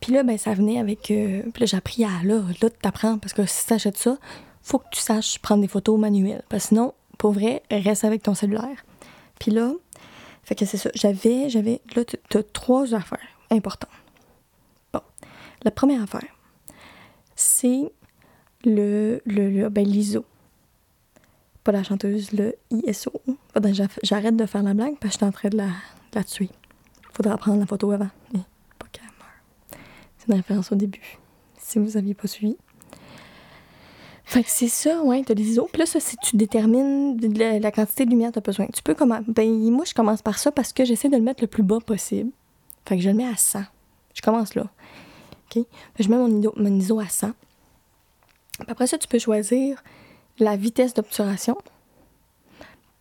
[0.00, 1.10] Puis là, ben, ça venait avec.
[1.10, 2.22] Euh, puis là, j'ai appris à.
[2.24, 3.18] Là, là, t'apprends.
[3.18, 4.18] Parce que si t'achètes ça,
[4.62, 6.42] faut que tu saches prendre des photos manuelles.
[6.48, 8.84] Parce que sinon, pour vrai, reste avec ton cellulaire.
[9.38, 9.72] Puis là,
[10.42, 10.90] fait que c'est ça.
[10.94, 11.48] J'avais.
[11.48, 13.18] j'avais Là, t'as trois affaires
[13.50, 13.90] importantes.
[14.92, 15.00] Bon.
[15.62, 16.36] La première affaire,
[17.36, 17.92] c'est
[18.64, 20.24] le, le, le ben, l'ISO
[21.64, 23.12] pas la chanteuse, le ISO.
[24.02, 25.68] J'arrête de faire la blague parce que je suis en train de la,
[26.14, 26.50] la tuer.
[27.12, 28.08] Faudra prendre la photo avant.
[28.78, 28.86] Pas.
[30.18, 31.18] C'est une référence au début,
[31.58, 32.56] si vous aviez pas suivi.
[34.24, 35.68] Fait que c'est ça, ouais, t'as des ISO.
[35.70, 38.66] Puis là, ça, c'est tu détermines la, quantité de lumière que t'as besoin.
[38.72, 39.24] Tu peux commencer.
[39.28, 41.80] Ben, moi, je commence par ça parce que j'essaie de le mettre le plus bas
[41.84, 42.30] possible.
[42.86, 43.64] Fait que je le mets à 100.
[44.14, 44.66] Je commence là.
[45.54, 45.64] OK?
[45.98, 47.32] je mets mon ISO, mon ISO à 100.
[48.60, 49.82] Puis après ça, tu peux choisir
[50.38, 51.56] la vitesse d'obturation.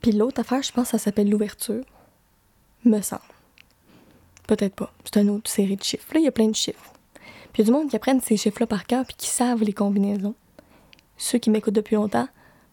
[0.01, 1.83] Puis l'autre affaire, je pense ça s'appelle l'ouverture.
[2.83, 3.21] Me semble.
[4.47, 4.91] Peut-être pas.
[5.05, 6.13] C'est une autre série de chiffres.
[6.13, 6.93] Là, il y a plein de chiffres.
[7.53, 9.63] Puis il y a du monde qui apprennent ces chiffres-là par cœur puis qui savent
[9.63, 10.35] les combinaisons.
[11.17, 12.27] Ceux qui m'écoutent depuis longtemps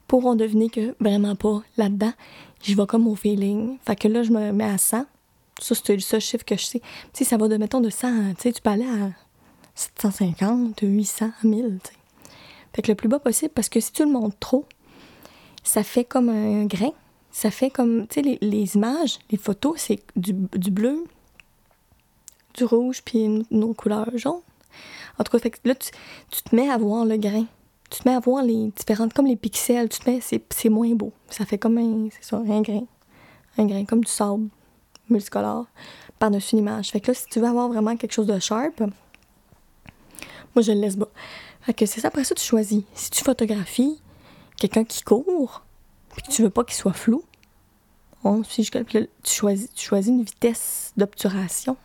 [0.06, 2.12] pourront deviner que vraiment pas là-dedans.
[2.62, 3.78] Je vais comme au feeling.
[3.86, 5.04] Fait que là, je me mets à 100.
[5.60, 6.80] Ça, c'est le seul chiffre que je sais.
[6.80, 8.34] Tu sais, ça va de, mettons, de 100.
[8.34, 9.10] Tu sais, tu peux aller à
[9.74, 11.97] 750, 800, 1000, tu.
[12.74, 14.64] Fait que le plus bas possible, parce que si tu le montres trop,
[15.62, 16.92] ça fait comme un grain.
[17.30, 21.04] Ça fait comme, tu sais, les, images, les photos, c'est du, bleu,
[22.54, 24.40] du rouge, puis une, autre couleur jaune.
[25.18, 25.90] En tout cas, fait que là, tu,
[26.42, 27.44] te mets à voir le grain.
[27.90, 30.94] Tu te mets à voir les différentes, comme les pixels, tu te mets, c'est moins
[30.94, 31.12] beau.
[31.30, 32.86] Ça fait comme un, c'est un grain.
[33.56, 34.48] Un grain, comme du sable
[35.10, 35.66] multicolore
[36.18, 36.90] par-dessus une image.
[36.90, 40.80] Fait que là, si tu veux avoir vraiment quelque chose de sharp, moi, je le
[40.80, 41.08] laisse bas.
[41.76, 42.08] Que c'est ça.
[42.08, 42.82] Après ça, tu choisis.
[42.94, 44.00] Si tu photographies
[44.58, 45.64] quelqu'un qui court,
[46.10, 47.22] puis que tu veux pas qu'il soit flou,
[48.24, 51.76] on, si je, tu, choisis, tu choisis une vitesse d'obturation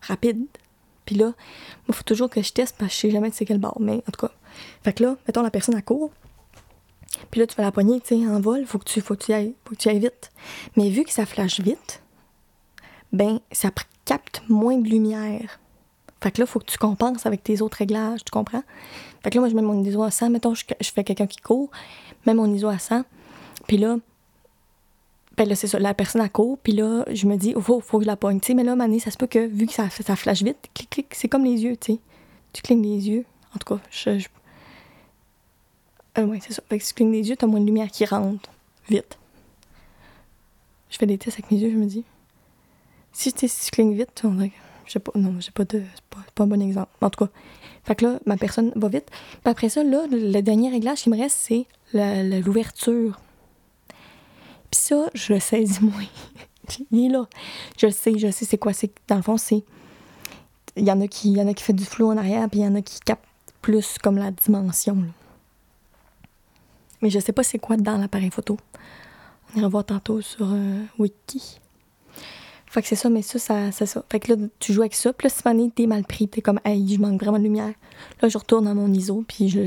[0.00, 0.46] rapide.
[1.04, 1.32] Puis là,
[1.88, 3.76] il faut toujours que je teste parce que je sais jamais de c'est quel bord.
[3.80, 4.32] Mais en tout cas,
[4.82, 6.10] fait là, mettons la personne à court.
[7.30, 9.24] Puis là, tu fais la poignée, tu sais, en vol, faut que tu, faut que
[9.24, 10.32] tu ailles, faut que tu ailles vite.
[10.76, 12.02] Mais vu que ça flash vite,
[13.12, 13.70] ben, ça
[14.04, 15.60] capte moins de lumière.
[16.24, 18.62] Fait que là, il faut que tu compenses avec tes autres réglages, tu comprends?
[19.22, 20.30] Fait que là, moi, je mets mon ISO à 100.
[20.30, 21.70] Mettons, je, fais quelqu'un qui court,
[22.24, 23.02] mets mon ISO à 100.
[23.68, 23.98] Puis là,
[25.36, 27.78] ben là, c'est ça, la personne à court, puis là, je me dis, il faut,
[27.80, 28.40] faut que je la pogne.
[28.40, 30.70] Tu sais, mais là, Mané, ça se peut que, vu que ça, ça flash vite,
[30.72, 31.98] clic, clic, c'est comme les yeux, tu sais.
[32.54, 33.26] Tu clignes les yeux.
[33.54, 34.18] En tout cas, je.
[34.18, 34.28] je...
[36.16, 36.62] Euh, ouais, c'est ça.
[36.70, 38.48] Fait que si tu clignes les yeux, t'as moins de lumière qui rentre
[38.88, 39.18] vite.
[40.88, 42.04] Je fais des tests avec mes yeux, je me dis.
[43.12, 44.52] Si, si tu clignes vite, on dirait
[44.92, 46.90] sais pas, non, j'ai pas de, c'est pas, un bon exemple.
[47.00, 47.30] En tout cas,
[47.84, 49.10] fait que là, ma personne va vite.
[49.10, 53.20] Puis après ça, là, le, dernier réglage qui me reste, c'est l'ouverture.
[54.70, 56.06] Puis ça, je le saisis moins.
[56.90, 57.26] Il là.
[57.78, 58.72] Je le sais, je sais c'est quoi.
[58.72, 59.62] C'est, dans le fond, c'est...
[60.76, 62.74] Il y en a qui, qui fait du flou en arrière, puis il y en
[62.74, 63.22] a qui captent
[63.60, 64.98] plus comme la dimension.
[67.00, 68.56] Mais je sais pas c'est quoi dans l'appareil photo.
[69.54, 71.60] On ira voir tantôt sur euh, Wiki.
[72.74, 74.04] Fait que c'est ça, mais ça, ça c'est ça.
[74.10, 75.12] Fait que là, tu joues avec ça.
[75.12, 77.72] Puis là, si Fanny, t'es mal pris, t'es comme, hey, je manque vraiment de lumière.
[78.20, 79.60] Là, je retourne dans mon ISO, puis je,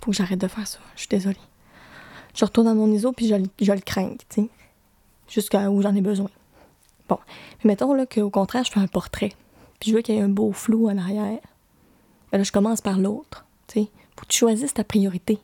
[0.00, 0.80] Faut que j'arrête de faire ça.
[0.96, 1.36] Je suis désolée.
[2.34, 4.48] Je retourne dans mon ISO, puis je, le- je le crains, tu sais.
[5.28, 6.30] Jusqu'à où j'en ai besoin.
[7.08, 7.18] Bon.
[7.62, 9.32] Mais mettons, là, qu'au contraire, je fais un portrait.
[9.78, 11.38] Puis je veux qu'il y ait un beau flou en arrière.
[12.32, 13.88] Ben là, je commence par l'autre, tu sais.
[14.16, 15.38] Faut que tu choisisses ta priorité.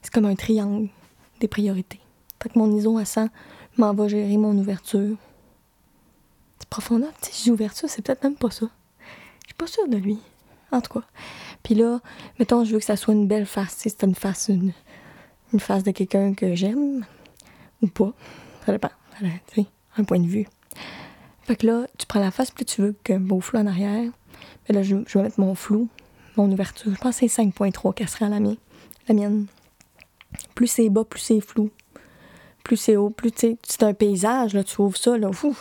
[0.00, 0.88] C'est comme un triangle
[1.40, 2.00] des priorités.
[2.42, 3.28] Fait que mon ISO à 100
[3.78, 5.16] m'en va gérer mon ouverture.
[6.58, 7.12] C'est profondeur.
[7.22, 8.66] Tu sais, ouverture, c'est peut-être même pas ça.
[9.42, 10.18] Je suis pas sûre de lui.
[10.70, 11.06] En tout cas.
[11.62, 12.00] Puis là,
[12.38, 13.74] mettons, je veux que ça soit une belle face.
[13.74, 14.72] Sais, c'est une face, une,
[15.58, 17.06] face de quelqu'un que j'aime
[17.82, 18.12] ou pas.
[18.66, 18.90] Ça dépend.
[19.96, 20.46] Un point de vue.
[21.42, 24.10] Fait que là, tu prends la face, puis tu veux qu'un beau flou en arrière.
[24.68, 25.88] Mais là, je, vais mettre mon flou,
[26.36, 26.92] mon ouverture.
[26.94, 28.56] Je pense que c'est 5.3 qu'elle serait à la mienne.
[29.08, 29.46] La mienne.
[30.54, 31.70] Plus c'est bas, plus c'est flou.
[32.68, 35.56] Plus c'est haut, plus c'est un paysage, là, tu ouvres ça, là, fou.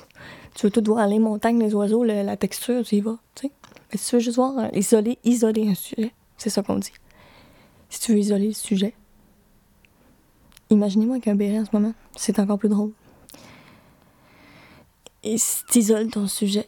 [0.55, 3.17] Tu veux tout voir, les montagnes, les oiseaux, la texture, tu y vas.
[3.41, 6.91] Mais si tu veux juste voir, euh, isoler, isoler un sujet, c'est ça qu'on dit.
[7.87, 8.93] Si tu veux isoler le sujet,
[10.69, 12.91] imaginez-moi avec un béret en ce moment, c'est encore plus drôle.
[15.23, 16.67] Et si tu isoles ton sujet,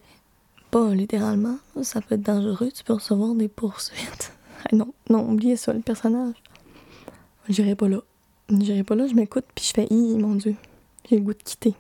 [0.71, 4.32] pas littéralement, ça peut être dangereux, tu peux recevoir des poursuites.
[4.71, 6.36] Ah non, non, oubliez ça, le personnage.
[7.47, 8.02] J'irai pas là.
[8.49, 10.55] J'irai pas là, je m'écoute, puis je fais «Hi, mon Dieu,
[11.07, 11.73] j'ai le goût de quitter».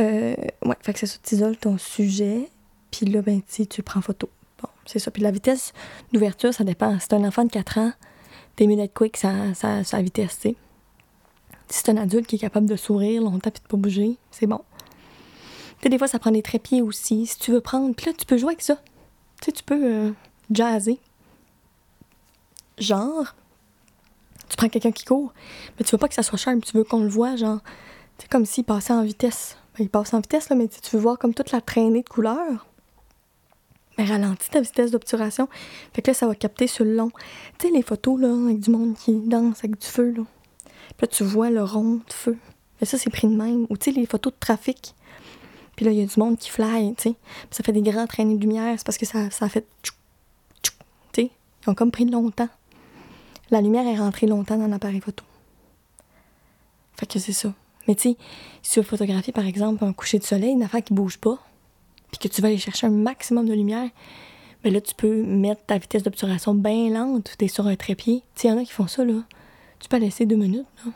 [0.00, 2.50] Euh, ouais, fait que c'est ça, tu isoles ton sujet,
[2.90, 4.28] puis là, ben, tu tu prends photo.
[4.62, 5.10] Bon, c'est ça.
[5.10, 5.72] Puis la vitesse
[6.12, 6.98] d'ouverture, ça dépend.
[6.98, 7.92] Si t'es un enfant de 4 ans,
[8.56, 10.48] t'es mieux d'être quick sa, sa, sa vitesse, tu.
[11.68, 14.46] Si c'est un adulte qui est capable de sourire longtemps puis de pas bouger, c'est
[14.46, 14.60] bon.
[15.78, 17.26] Tu sais, des fois, ça prend des trépieds aussi.
[17.26, 18.76] Si tu veux prendre, puis là, tu peux jouer avec ça.
[19.40, 20.10] Tu sais, tu peux euh,
[20.50, 20.98] jazzer.
[22.78, 23.34] Genre,
[24.52, 25.32] tu prends quelqu'un qui court,
[25.78, 27.60] mais tu veux pas que ça soit sharp, tu veux qu'on le voit, genre,
[28.18, 29.56] c'est comme s'il passait en vitesse.
[29.78, 32.08] Ben, il passe en vitesse, là, mais tu veux voir comme toute la traînée de
[32.08, 32.66] couleurs.
[33.96, 35.48] Mais ralentis ta vitesse d'obturation.
[35.94, 37.10] Fait que là, ça va capter sur le long.
[37.58, 40.24] Tu sais, les photos, là, avec du monde qui danse avec du feu, là.
[40.64, 42.36] Puis là, tu vois le rond de feu.
[42.78, 43.66] Mais ça, c'est pris de même.
[43.70, 44.94] Ou tu sais, les photos de trafic.
[45.76, 47.14] Puis là, il y a du monde qui fly, tu sais.
[47.50, 48.74] Ça fait des grands traînées de lumière.
[48.76, 49.66] C'est parce que ça, ça a fait...
[50.62, 50.72] Tu
[51.14, 51.30] sais,
[51.66, 52.50] ils ont comme pris longtemps.
[53.52, 55.24] La lumière est rentrée longtemps dans l'appareil photo.
[56.96, 57.52] Fait que c'est ça.
[57.86, 58.16] Mais tu sais,
[58.62, 61.38] si tu veux photographier, par exemple, un coucher de soleil, une affaire qui bouge pas,
[62.10, 63.90] puis que tu vas aller chercher un maximum de lumière,
[64.64, 67.34] mais là, tu peux mettre ta vitesse d'obturation bien lente.
[67.38, 68.22] Tu es sur un trépied.
[68.34, 69.22] Tu sais, y en a qui font ça, là.
[69.80, 70.92] Tu peux laisser deux minutes, là.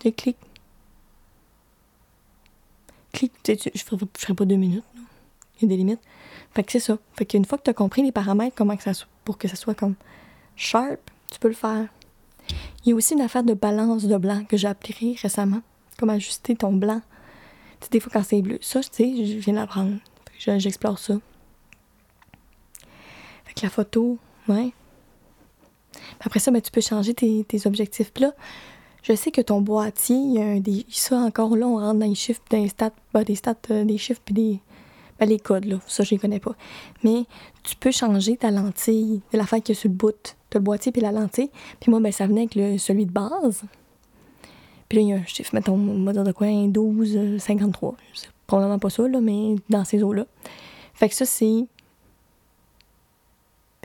[0.00, 0.36] Tu clic.
[3.12, 3.32] Clic.
[3.42, 5.02] Tu sais, je ferai, ferai pas deux minutes, là.
[5.60, 6.00] Il y a des limites.
[6.54, 6.98] Fait que c'est ça.
[7.12, 8.92] Fait qu'une fois que tu as compris les paramètres, comment que ça
[9.24, 9.94] pour que ça soit comme
[10.56, 10.98] sharp,
[11.30, 11.86] tu peux le faire.
[12.84, 15.60] Il y a aussi une affaire de balance de blanc que j'ai appris récemment.
[15.98, 17.00] Comment ajuster ton blanc.
[17.80, 18.58] Tu sais, des fois, quand c'est bleu.
[18.60, 19.96] Ça, tu sais, je viens d'apprendre.
[20.38, 21.14] J'explore ça.
[23.44, 24.72] Fait que la photo, ouais.
[26.20, 28.12] Après ça, ben, tu peux changer tes, objectifs.
[28.12, 28.32] Puis là,
[29.02, 30.86] je sais que ton boîtier, il y a des.
[30.88, 33.84] Ça, encore là, on rentre dans les chiffres, dans les stats, ben, des stats, euh,
[33.84, 34.60] des chiffres, puis des.
[35.18, 35.80] Ben, les codes, là.
[35.86, 36.54] Ça, je les connais pas.
[37.02, 37.24] Mais
[37.64, 39.20] tu peux changer ta lentille.
[39.32, 40.36] L'affaire qui est sur le bout.
[40.50, 41.50] T'as le boîtier puis la lentille.
[41.80, 43.64] Puis moi, ben, ça venait avec le, celui de base.
[44.88, 47.16] Puis là, il y a un chiffre, mettons, on va dire de quoi, un 12,
[47.16, 47.94] euh, 53.
[48.14, 50.26] C'est probablement pas ça, là, mais dans ces eaux-là.
[50.94, 51.66] Fait que ça, c'est.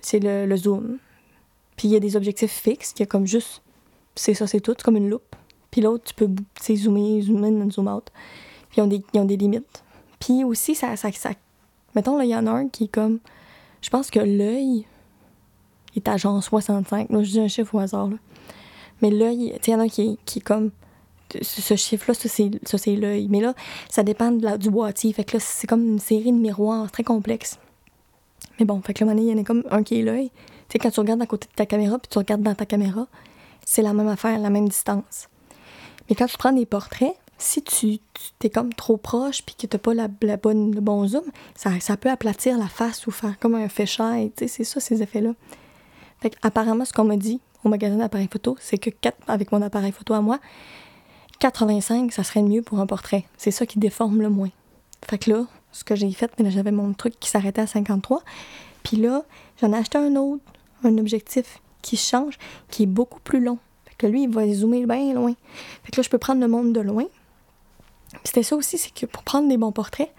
[0.01, 0.97] C'est le, le zoom.
[1.75, 3.61] Puis il y a des objectifs fixes qui est comme juste.
[4.15, 4.75] C'est ça, c'est tout.
[4.83, 5.35] Comme une loupe.
[5.71, 6.29] Puis l'autre, tu peux
[6.75, 8.05] zoomer, zoom in, zoom out.
[8.69, 9.83] Puis ils ont des, ils ont des limites.
[10.19, 11.31] Puis aussi, ça, ça, ça.
[11.95, 13.19] Mettons, là, il y en a un qui est comme.
[13.81, 14.85] Je pense que l'œil
[15.99, 17.09] est à genre 65.
[17.09, 18.17] Là, je dis un chiffre au hasard, là.
[19.01, 20.71] Mais l'œil, tu il y en a un qui est, comme.
[21.41, 23.27] Ce, chiffre-là, ça, c'est l'œil.
[23.29, 23.53] Mais là,
[23.89, 25.11] ça dépend du boîtier.
[25.13, 27.59] Fait que là, c'est comme une série de miroirs très complexe.
[28.59, 30.29] Mais bon, fait que là, il y en a comme un qui est l'œil.
[30.69, 32.65] Tu sais, quand tu regardes à côté de ta caméra, puis tu regardes dans ta
[32.65, 33.07] caméra,
[33.65, 35.27] c'est la même affaire, la même distance.
[36.07, 39.67] Mais quand tu prends des portraits, si tu, tu t'es comme trop proche puis que
[39.67, 41.23] t'as pas la, bonne, le bon zoom,
[41.55, 44.31] ça, ça peut aplatir la face ou faire comme un fisheye.
[44.35, 45.33] Tu sais, c'est ça, ces effets-là.
[46.23, 49.61] Fait apparemment, ce qu'on m'a dit au magasin d'appareils photo, c'est que quatre, avec mon
[49.61, 50.39] appareil photo à moi,
[51.39, 53.25] 85, ça serait le mieux pour un portrait.
[53.35, 54.49] C'est ça qui déforme le moins.
[55.05, 58.23] Fait que là, ce que j'ai fait, j'avais mon truc qui s'arrêtait à 53.
[58.83, 59.23] Puis là,
[59.59, 60.43] j'en ai acheté un autre,
[60.85, 62.37] un objectif qui change,
[62.69, 63.57] qui est beaucoup plus long.
[63.83, 65.33] Fait que lui, il va zoomer bien loin.
[65.83, 67.03] Fait que là, je peux prendre le monde de loin.
[68.23, 70.13] C'était ça aussi, c'est que pour prendre des bons portraits,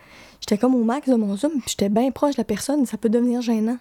[0.45, 2.99] j'étais comme au max de mon zoom, puis j'étais bien proche de la personne, ça
[2.99, 3.79] peut devenir gênant.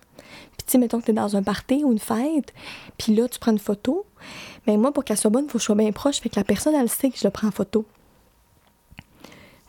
[0.57, 2.53] Puis tu sais, mettons que t'es dans un party ou une fête,
[2.97, 4.05] puis là, tu prends une photo.
[4.65, 6.39] Mais moi, pour qu'elle soit bonne, il faut que je sois bien proche, fait que
[6.39, 7.85] la personne, elle sait que je le prends en photo.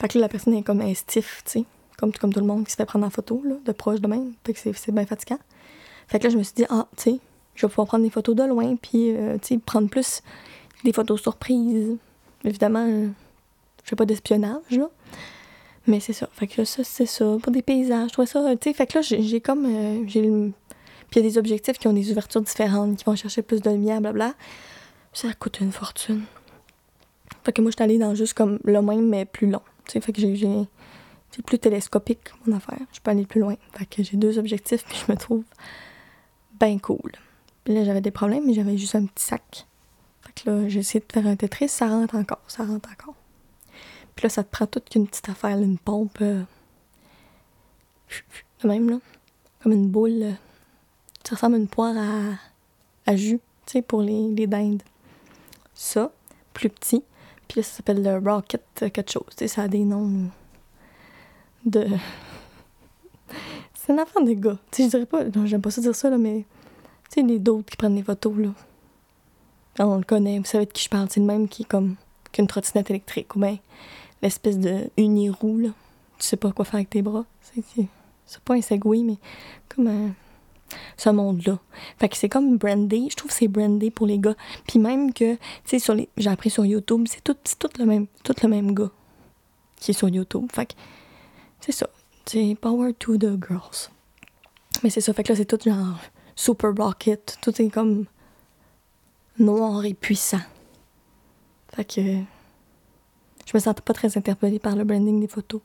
[0.00, 1.64] Fait que là, la personne est comme un stiff, tu sais,
[1.98, 4.06] comme, comme tout le monde qui se fait prendre en photo, là, de proche de
[4.06, 4.32] même.
[4.44, 5.38] Fait que c'est bien fatigant.
[6.06, 7.18] Fait que là, je me suis dit, ah, tu sais,
[7.56, 10.22] je vais pouvoir prendre des photos de loin, puis, euh, tu sais, prendre plus
[10.84, 11.96] des photos surprises.
[12.44, 13.08] Évidemment, euh,
[13.82, 14.88] je fais pas d'espionnage, là.
[15.86, 16.28] Mais c'est ça.
[16.32, 17.36] Fait que ça, c'est ça.
[17.42, 18.74] Pour des paysages, je ça, tu sais.
[18.74, 19.66] Fait que là, j'ai comme.
[19.66, 20.52] Euh, j'ai Puis
[21.12, 23.70] il y a des objectifs qui ont des ouvertures différentes, qui vont chercher plus de
[23.70, 24.34] lumière, blabla.
[25.12, 26.22] Ça coûte une fortune.
[27.44, 29.60] Fait que moi, je suis allée dans juste comme le même, mais plus long.
[29.86, 30.66] Tu sais, fait que j'ai.
[31.30, 32.78] C'est plus télescopique, mon affaire.
[32.92, 33.56] Je peux aller plus loin.
[33.76, 35.42] Fait que j'ai deux objectifs, puis je me trouve
[36.60, 37.12] bien cool.
[37.64, 39.66] Puis là, j'avais des problèmes, mais j'avais juste un petit sac.
[40.22, 43.16] Fait que là, j'ai essayé de faire un Tetris, ça rentre encore, ça rentre encore.
[44.14, 46.18] Puis là, ça te prend toute qu'une petite affaire, une pompe.
[46.20, 46.42] Euh,
[48.62, 48.98] de même, là.
[49.62, 50.22] Comme une boule.
[50.22, 50.32] Euh,
[51.24, 54.82] ça ressemble à une poire à, à jus, tu sais, pour les, les dindes.
[55.74, 56.12] Ça,
[56.52, 57.02] plus petit.
[57.48, 59.24] Puis là, ça s'appelle le Rocket quelque chose.
[59.30, 60.30] Tu sais, ça a des noms
[61.64, 61.86] de.
[63.74, 64.58] C'est un enfant de gars.
[64.70, 65.24] Tu sais, je dirais pas.
[65.44, 66.44] J'aime pas ça dire ça, là, mais.
[67.10, 68.50] Tu sais, les d'autres qui prennent des photos, là.
[69.78, 71.08] On le connaît, vous savez de qui je parle.
[71.10, 71.96] C'est le même qui est comme.
[72.32, 73.34] qu'une trottinette électrique.
[73.34, 73.58] Ou bien
[74.24, 75.68] l'espèce de unirou, là.
[76.18, 77.24] Tu sais pas quoi faire avec tes bras.
[77.42, 79.18] C'est pas un segway, mais
[79.68, 80.10] comme un
[80.96, 81.58] ce monde-là.
[81.98, 83.06] Fait que c'est comme brandé.
[83.10, 84.34] Je trouve que c'est brandé pour les gars.
[84.66, 86.08] Puis même que, tu sais, sur les...
[86.16, 88.90] j'ai appris sur YouTube, c'est tout, tout, le même, tout le même gars
[89.76, 90.46] qui est sur YouTube.
[90.52, 90.74] Fait que
[91.60, 91.88] c'est ça.
[92.26, 93.90] C'est Power to the Girls.
[94.82, 95.12] Mais c'est ça.
[95.12, 95.98] Fait que là, c'est tout genre
[96.34, 97.38] Super Rocket.
[97.42, 98.06] Tout est comme
[99.38, 100.40] noir et puissant.
[101.74, 102.00] Fait que
[103.46, 105.60] je me sentais pas très interpellée par le branding des photos.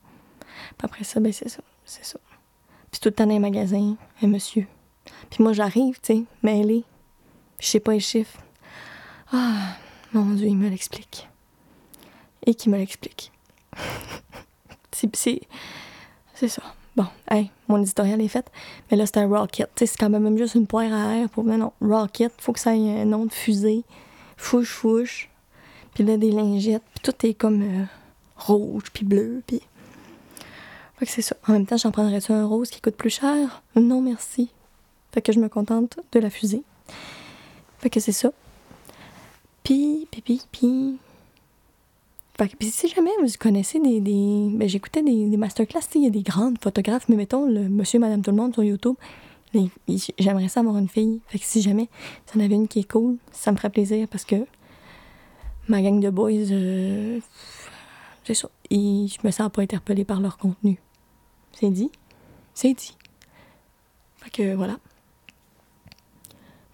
[0.77, 1.61] Puis après ça, ben c'est ça.
[1.85, 2.19] C'est ça.
[2.91, 4.65] Puis tout le temps dans les magasins, un monsieur
[5.29, 6.83] puis moi, j'arrive, tu sais, mêlée.
[7.59, 8.39] Je sais pas les chiffres.
[9.31, 9.75] Ah,
[10.13, 11.27] mon Dieu, il me l'explique.
[12.45, 13.31] Et qui me l'explique.
[14.91, 15.41] c'est.
[16.33, 16.63] C'est ça.
[16.95, 18.49] Bon, hey, mon éditorial est fait.
[18.89, 19.69] Mais là, c'est un rocket.
[19.75, 21.43] C'est quand même juste une poire à air pour.
[21.43, 23.83] Mais non, rocket, faut que ça ait un nom de fusée.
[24.37, 25.28] Fouche, fouche.
[25.99, 26.83] Puis là, des lingettes.
[26.93, 27.83] Puis tout est comme euh,
[28.37, 29.59] rouge, puis bleu, puis.
[30.95, 31.35] Fait que c'est ça.
[31.45, 33.61] En même temps, j'en prendrais-tu un rose qui coûte plus cher?
[33.75, 34.49] Non, merci.
[35.11, 36.63] Fait que je me contente de la fusée.
[37.79, 38.31] Fait que c'est ça.
[39.61, 40.97] Puis, puis, puis, puis.
[42.37, 43.99] Fait que, si jamais vous connaissez des.
[43.99, 47.67] des ben, j'écoutais des, des masterclass, il y a des grandes photographes, mais mettons le
[47.67, 48.95] monsieur, madame, tout le monde sur YouTube.
[50.17, 51.19] J'aimerais ça avoir une fille.
[51.27, 51.89] Fait que si jamais
[52.25, 54.45] ça en avait une qui est cool, ça me ferait plaisir parce que
[55.69, 57.19] ma gang de boys, euh,
[58.23, 58.49] c'est ça.
[58.69, 60.79] Et je me sens pas interpellée par leur contenu.
[61.53, 61.91] C'est dit?
[62.53, 62.95] C'est dit.
[64.17, 64.77] Fait que voilà.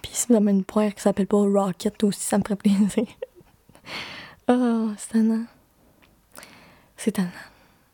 [0.02, 2.88] Puis si vous avez une poire qui s'appelle pas Rocket aussi, ça me ferait plaisir.
[4.50, 5.46] oh, c'est tannant.
[6.98, 7.30] C'est tannant.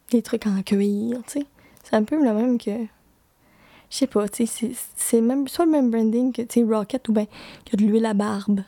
[0.10, 1.46] Des trucs en cuir, tu sais.
[1.84, 2.72] C'est un peu le même que.
[3.90, 7.10] Je sais pas, tu sais, c'est même soit le même branding que, tu sais, Rocket
[7.10, 7.28] ou bien
[7.66, 8.62] que de l'huile à barbe.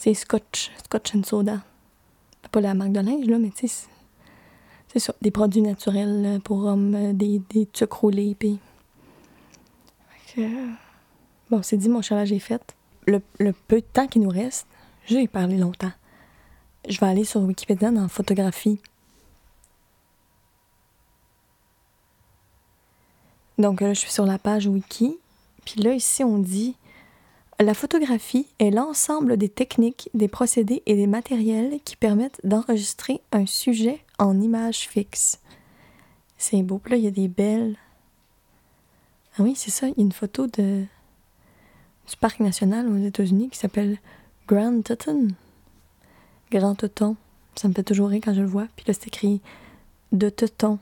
[0.00, 1.60] C'est Scotch, Scotch and Soda.
[2.50, 3.86] Pas la marque de linge, là, mais tu sais,
[4.90, 5.14] c'est ça.
[5.20, 8.58] Des produits naturels pour hommes, des, des sucres roulés, puis.
[11.50, 12.74] Bon, c'est dit, mon chalage est fait.
[13.06, 13.20] Le,
[13.68, 14.66] peu de temps qui nous reste,
[15.04, 15.92] j'ai parlé longtemps.
[16.88, 18.80] Je vais aller sur Wikipédia dans photographie.
[23.58, 25.18] Donc là, je suis sur la page Wiki.
[25.66, 26.74] Puis là, ici, on dit
[27.60, 33.44] La photographie est l'ensemble des techniques, des procédés et des matériels qui permettent d'enregistrer un
[33.44, 35.40] sujet en image fixe.
[36.38, 36.78] C'est beau.
[36.78, 37.76] Puis là, il y a des belles.
[39.36, 39.88] Ah oui, c'est ça.
[39.88, 40.84] Il y a une photo de
[42.08, 43.98] du parc national aux États-Unis qui s'appelle
[44.48, 45.28] Grand Teton.
[46.50, 47.14] Grand Teton.
[47.56, 48.68] Ça me fait toujours rire quand je le vois.
[48.74, 49.42] Puis là, c'est écrit
[50.12, 50.78] de Teton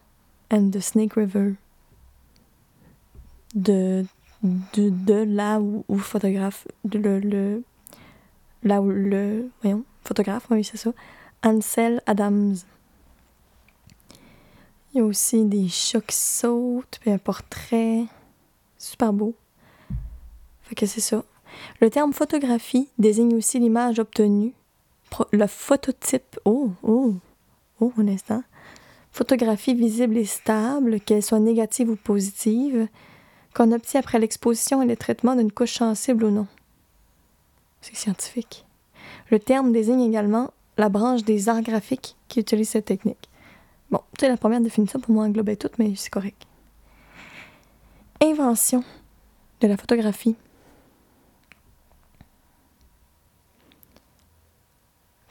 [0.52, 1.54] and the Snake River.
[3.56, 4.06] De,
[4.42, 6.66] de, là où, photographe.
[6.84, 7.62] De le, le,
[8.62, 9.50] là où le.
[9.62, 10.92] Voyons, photographe, oui, c'est ça.
[11.42, 12.56] Ansel Adams.
[14.92, 18.04] Il y a aussi des chocs qui puis un portrait.
[18.78, 19.34] Super beau.
[20.62, 21.24] Fait que c'est ça.
[21.80, 24.52] Le terme photographie désigne aussi l'image obtenue
[25.32, 26.38] le phototype.
[26.44, 27.14] Oh, oh,
[27.80, 28.42] oh, un instant.
[29.12, 32.88] Photographie visible et stable, qu'elle soit négative ou positive,
[33.58, 36.46] qu'on obtient après l'exposition et le traitement d'une couche sensible ou non.
[37.80, 38.64] C'est scientifique.
[39.32, 43.28] Le terme désigne également la branche des arts graphiques qui utilise cette technique.
[43.90, 46.46] Bon, c'est la première définition pour moi englobait tout, mais c'est correct.
[48.22, 48.84] Invention
[49.60, 50.36] de la photographie.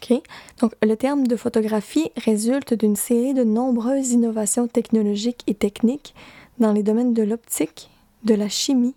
[0.02, 0.22] OK.
[0.60, 6.14] Donc, le terme de photographie résulte d'une série de nombreuses innovations technologiques et techniques
[6.60, 7.90] dans les domaines de l'optique,
[8.28, 8.94] de la chimie,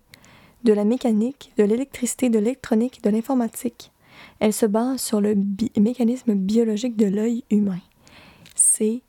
[0.64, 3.92] de la mécanique, de l'électricité, de l'électronique, de l'informatique.
[4.40, 5.34] Elle se base sur le
[5.78, 7.80] mécanisme biologique de l'œil humain.
[8.54, 9.00] C'est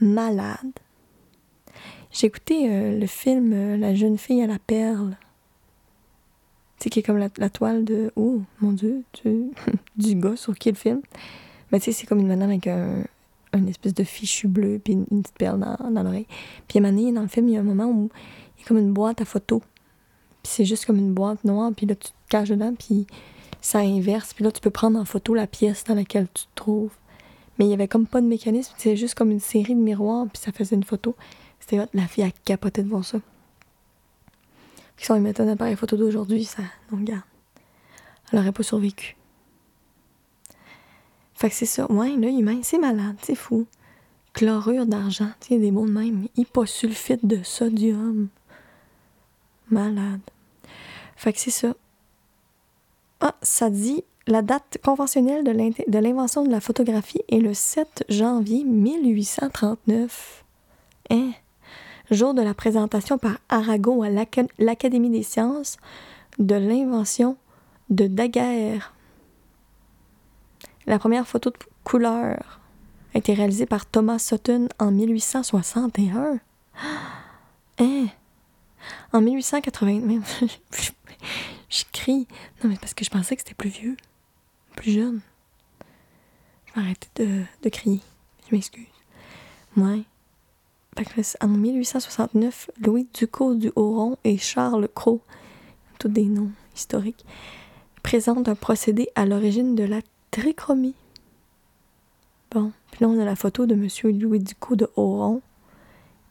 [0.00, 0.72] malade.
[2.10, 5.16] J'ai écouté euh, le film euh, La jeune fille à la perle.
[6.78, 8.12] Tu sais, qui est comme la, toile de.
[8.16, 9.04] Oh, mon Dieu,
[9.96, 11.00] du gars sur qui le film.
[11.70, 13.04] Mais tu sais, c'est comme une madame avec un,
[13.54, 16.26] une espèce de fichu bleu puis une, petite perle dans, dans l'oreille.
[16.68, 18.10] Puis à un moment dans le film, il y a un moment où
[18.64, 19.60] comme une boîte à photos.
[20.42, 23.06] Puis c'est juste comme une boîte noire, puis là, tu te caches dedans, puis
[23.60, 24.34] ça inverse.
[24.34, 26.92] Puis là, tu peux prendre en photo la pièce dans laquelle tu te trouves.
[27.58, 30.26] Mais il y avait comme pas de mécanisme, c'était juste comme une série de miroirs,
[30.32, 31.14] puis ça faisait une photo.
[31.60, 33.18] C'était La fille a capoté devant ça.
[34.96, 36.62] Puis si on mettait un appareil photo d'aujourd'hui, ça.
[36.90, 37.22] Non, regarde.
[38.32, 39.16] Elle aurait pas survécu.
[41.34, 41.90] Fait que c'est ça.
[41.90, 43.66] Ouais, l'œil humain, c'est malade, c'est fou.
[44.32, 46.28] Chlorure d'argent, tu sais, des mots de même.
[46.36, 48.28] Hyposulfite de sodium.
[49.72, 50.20] Malade.
[51.16, 51.74] Fait que c'est ça.
[53.20, 58.62] Ah, ça dit la date conventionnelle de l'invention de la photographie est le 7 janvier
[58.64, 60.44] 1839.
[61.10, 61.32] Hein?
[62.10, 65.78] Jour de la présentation par Arago à l'Académie des sciences
[66.38, 67.36] de l'invention
[67.90, 68.94] de Daguerre.
[70.86, 72.60] La première photo de couleur
[73.14, 76.38] a été réalisée par Thomas Sutton en 1861.
[77.78, 78.06] Hein?
[79.12, 80.22] En 1880,
[80.78, 80.90] je.
[82.08, 82.26] Non,
[82.64, 83.96] mais parce que je pensais que c'était plus vieux,
[84.76, 85.20] plus jeune.
[86.66, 88.00] Je vais arrêter de, de crier.
[88.48, 88.86] Je m'excuse.
[89.74, 90.04] Moi,
[91.40, 95.22] en 1869, Louis Ducos du Haut-Rond et Charles Cros,
[95.98, 97.24] tous des noms historiques,
[98.02, 100.94] présentent un procédé à l'origine de la trichromie.
[102.50, 103.88] Bon, puis là, on a la photo de M.
[104.20, 105.40] Louis Ducos de Haut-Rond,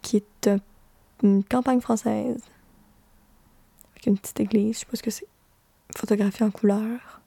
[0.03, 0.49] qui est
[1.23, 2.41] une campagne française
[4.09, 5.27] une petite église, je sais pas ce que c'est.
[5.95, 7.21] Photographie en couleur.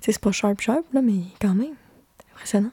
[0.00, 1.74] C'est pas sharp sharp, là, mais quand même.
[2.32, 2.72] Impressionnant.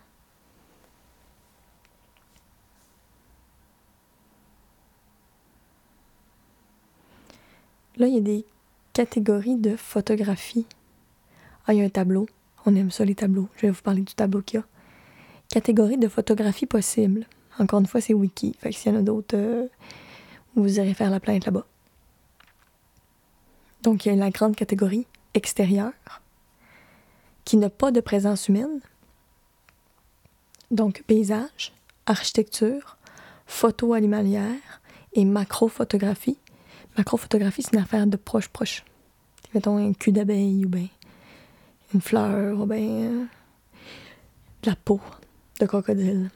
[7.97, 8.45] Là, il y a des
[8.93, 10.65] catégories de photographie.
[11.65, 12.27] Ah, il y a un tableau.
[12.65, 13.49] On aime ça, les tableaux.
[13.57, 14.65] Je vais vous parler du tableau qu'il y a.
[15.49, 17.25] Catégorie de photographie possible.
[17.59, 18.55] Encore une fois, c'est wiki.
[18.59, 19.67] Fait que s'il y en a d'autres, euh,
[20.61, 21.65] vous irez faire la plainte là-bas.
[23.83, 25.93] Donc, il y a la grande catégorie extérieure,
[27.45, 28.81] qui n'a pas de présence humaine.
[30.71, 31.73] Donc, paysage,
[32.05, 32.97] architecture,
[33.45, 34.81] photo animalière
[35.13, 36.37] et macrophotographie.
[36.97, 38.83] Macrophotographie, c'est une affaire de proche-proche.
[39.53, 40.87] Mettons un cul d'abeille ou bien
[41.93, 43.25] une fleur ou bien euh,
[44.63, 44.99] de la peau
[45.59, 46.29] de crocodile.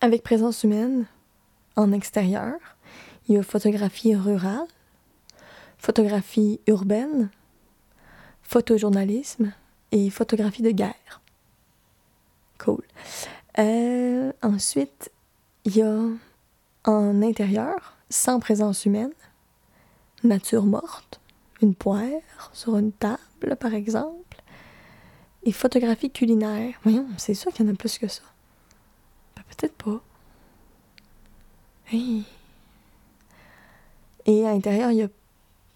[0.00, 1.06] Avec présence humaine
[1.80, 2.58] en extérieur,
[3.28, 4.66] il y a photographie rurale,
[5.78, 7.30] photographie urbaine,
[8.42, 9.52] photojournalisme
[9.92, 11.22] et photographie de guerre.
[12.58, 12.82] Cool.
[13.58, 15.10] Euh, ensuite,
[15.64, 15.98] il y a
[16.84, 19.12] en intérieur, sans présence humaine,
[20.22, 21.20] nature morte,
[21.62, 24.42] une poire sur une table, par exemple,
[25.44, 26.74] et photographie culinaire.
[26.82, 28.22] Voyons, c'est sûr qu'il y en a plus que ça.
[29.36, 30.02] Ben, peut-être pas.
[31.92, 32.24] Et
[34.46, 35.08] à l'intérieur, il y a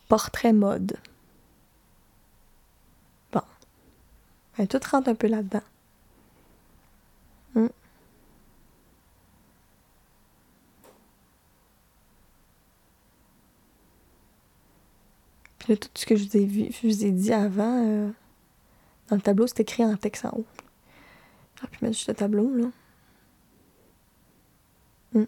[0.09, 0.97] portrait mode.
[3.33, 3.43] Bon.
[4.69, 5.63] Tout rentre un peu là-dedans.
[7.55, 7.69] Hmm.
[15.59, 18.11] Puis là, tout ce que je vous ai, vu, je vous ai dit avant, euh,
[19.09, 20.47] dans le tableau, c'est écrit en texte en haut.
[21.57, 22.67] J'aurais pu mettre juste le tableau, là.
[25.15, 25.25] Hmm.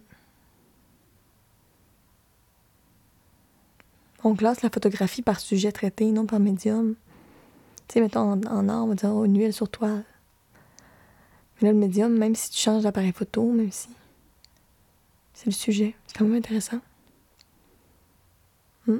[4.26, 6.96] On classe la photographie par sujet traité, non par médium.
[7.86, 10.02] Tu sais, mettons en, en art, on va dire oh, une huile sur toile.
[11.62, 13.88] Mais là, le médium, même si tu changes d'appareil photo, même si.
[15.32, 15.94] C'est le sujet.
[16.08, 16.80] C'est quand même intéressant.
[18.88, 18.98] Hmm.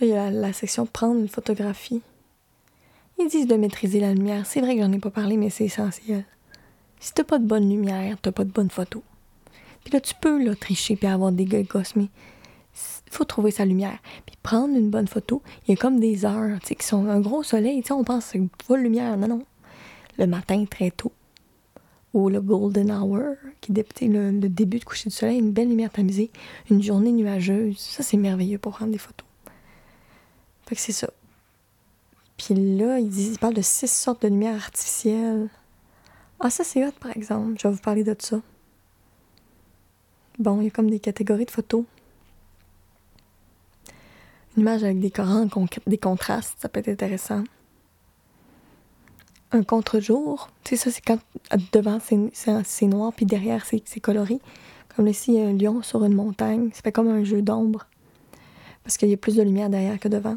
[0.00, 2.00] Là, il y a la, section prendre une photographie.
[3.18, 4.46] Ils disent de maîtriser la lumière.
[4.46, 6.24] C'est vrai que j'en ai pas parlé, mais c'est essentiel.
[6.98, 9.02] Si t'as pas de bonne lumière, t'as pas de bonne photo.
[9.84, 12.08] Puis là, tu peux là, tricher puis avoir des gosses, mais
[13.06, 13.98] il faut trouver sa lumière.
[14.26, 17.08] Puis prendre une bonne photo, il y a comme des heures, tu sais, qui sont
[17.08, 19.16] un gros soleil, tu sais, on pense que c'est full lumière.
[19.16, 19.44] Non, non.
[20.18, 21.12] Le matin, très tôt.
[22.12, 25.68] Ou le golden hour, qui est le, le, début de coucher du soleil, une belle
[25.68, 26.30] lumière tamisée,
[26.68, 27.78] une journée nuageuse.
[27.78, 29.26] Ça, c'est merveilleux pour prendre des photos.
[30.66, 31.10] Fait que c'est ça.
[32.36, 35.48] Puis là, il, dit, il parle de six sortes de lumière artificielle.
[36.40, 37.54] Ah, ça, c'est hot, par exemple.
[37.60, 38.40] Je vais vous parler de ça.
[40.40, 41.84] Bon, il y a comme des catégories de photos
[44.56, 45.48] une image avec des corans,
[45.86, 47.44] des contrastes, ça peut être intéressant.
[49.52, 51.18] Un contre-jour, tu sais, ça, c'est quand
[51.72, 54.40] devant c'est noir, puis derrière c'est coloré.
[54.94, 56.70] Comme ici, un lion sur une montagne.
[56.72, 57.86] Ça fait comme un jeu d'ombre.
[58.82, 60.36] Parce qu'il y a plus de lumière derrière que devant.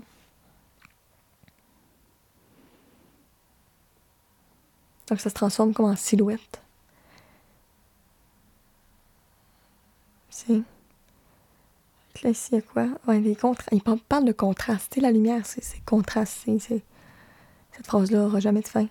[5.09, 6.62] Donc ça se transforme comme en silhouette.
[10.33, 10.63] C'est.
[12.23, 12.87] Là, ici, il y a quoi?
[13.07, 13.21] Ouais,
[13.71, 14.95] Il parle de contraste.
[14.97, 16.47] la lumière, c'est contraste.
[16.57, 18.87] Cette phrase-là n'aura jamais de fin.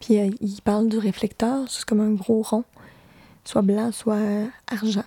[0.00, 2.64] Puis euh, il parle du réflecteur, c'est comme un gros rond,
[3.44, 5.04] soit blanc, soit argent,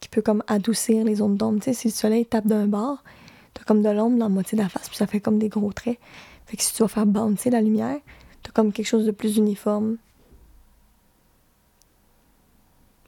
[0.00, 1.60] qui peut comme adoucir les zones d'ombre.
[1.62, 3.04] Tu si le soleil tape d'un bord,
[3.54, 5.48] t'as comme de l'ombre dans la moitié de la face, puis ça fait comme des
[5.48, 5.98] gros traits.
[6.46, 8.00] Fait que si tu vas faire bouncer la lumière,
[8.42, 9.98] t'as comme quelque chose de plus uniforme.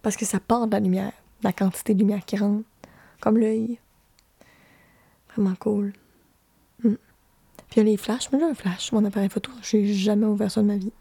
[0.05, 1.13] Parce que ça part de la lumière
[1.45, 2.65] la quantité de lumière qui rentre,
[3.21, 3.79] comme l'œil.
[5.31, 5.93] Vraiment cool.
[6.83, 6.97] Hmm.
[7.69, 8.33] Puis il y a les flashs.
[8.33, 9.51] Moi, j'ai un flash, mon appareil photo.
[9.63, 10.93] Je n'ai jamais ouvert ça de ma vie.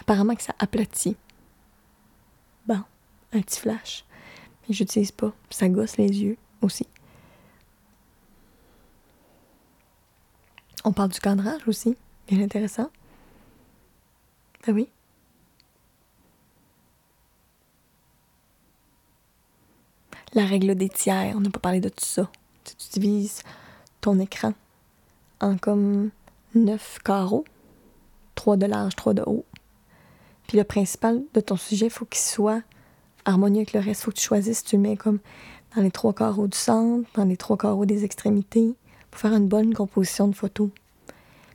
[0.00, 1.16] Apparemment que ça aplatit.
[2.66, 2.82] Bon,
[3.32, 4.04] un petit flash.
[4.68, 5.32] Mais j'utilise pas.
[5.50, 6.86] Ça gosse les yeux aussi.
[10.84, 11.96] On parle du cadrage aussi.
[12.26, 12.90] Bien intéressant.
[14.66, 14.88] Ben oui.
[20.34, 22.30] La règle des tiers, on n'a pas parlé de tout ça.
[22.64, 23.42] Tu, divises
[24.00, 24.52] ton écran
[25.40, 26.10] en comme
[26.54, 27.44] neuf carreaux,
[28.34, 29.44] trois de large, trois de haut.
[30.46, 32.62] Puis le principal de ton sujet, faut qu'il soit
[33.24, 34.02] harmonieux avec le reste.
[34.02, 35.18] Faut que tu choisisses, tu le mets comme
[35.74, 38.74] dans les trois carreaux du centre, dans les trois carreaux des extrémités,
[39.10, 40.70] pour faire une bonne composition de photos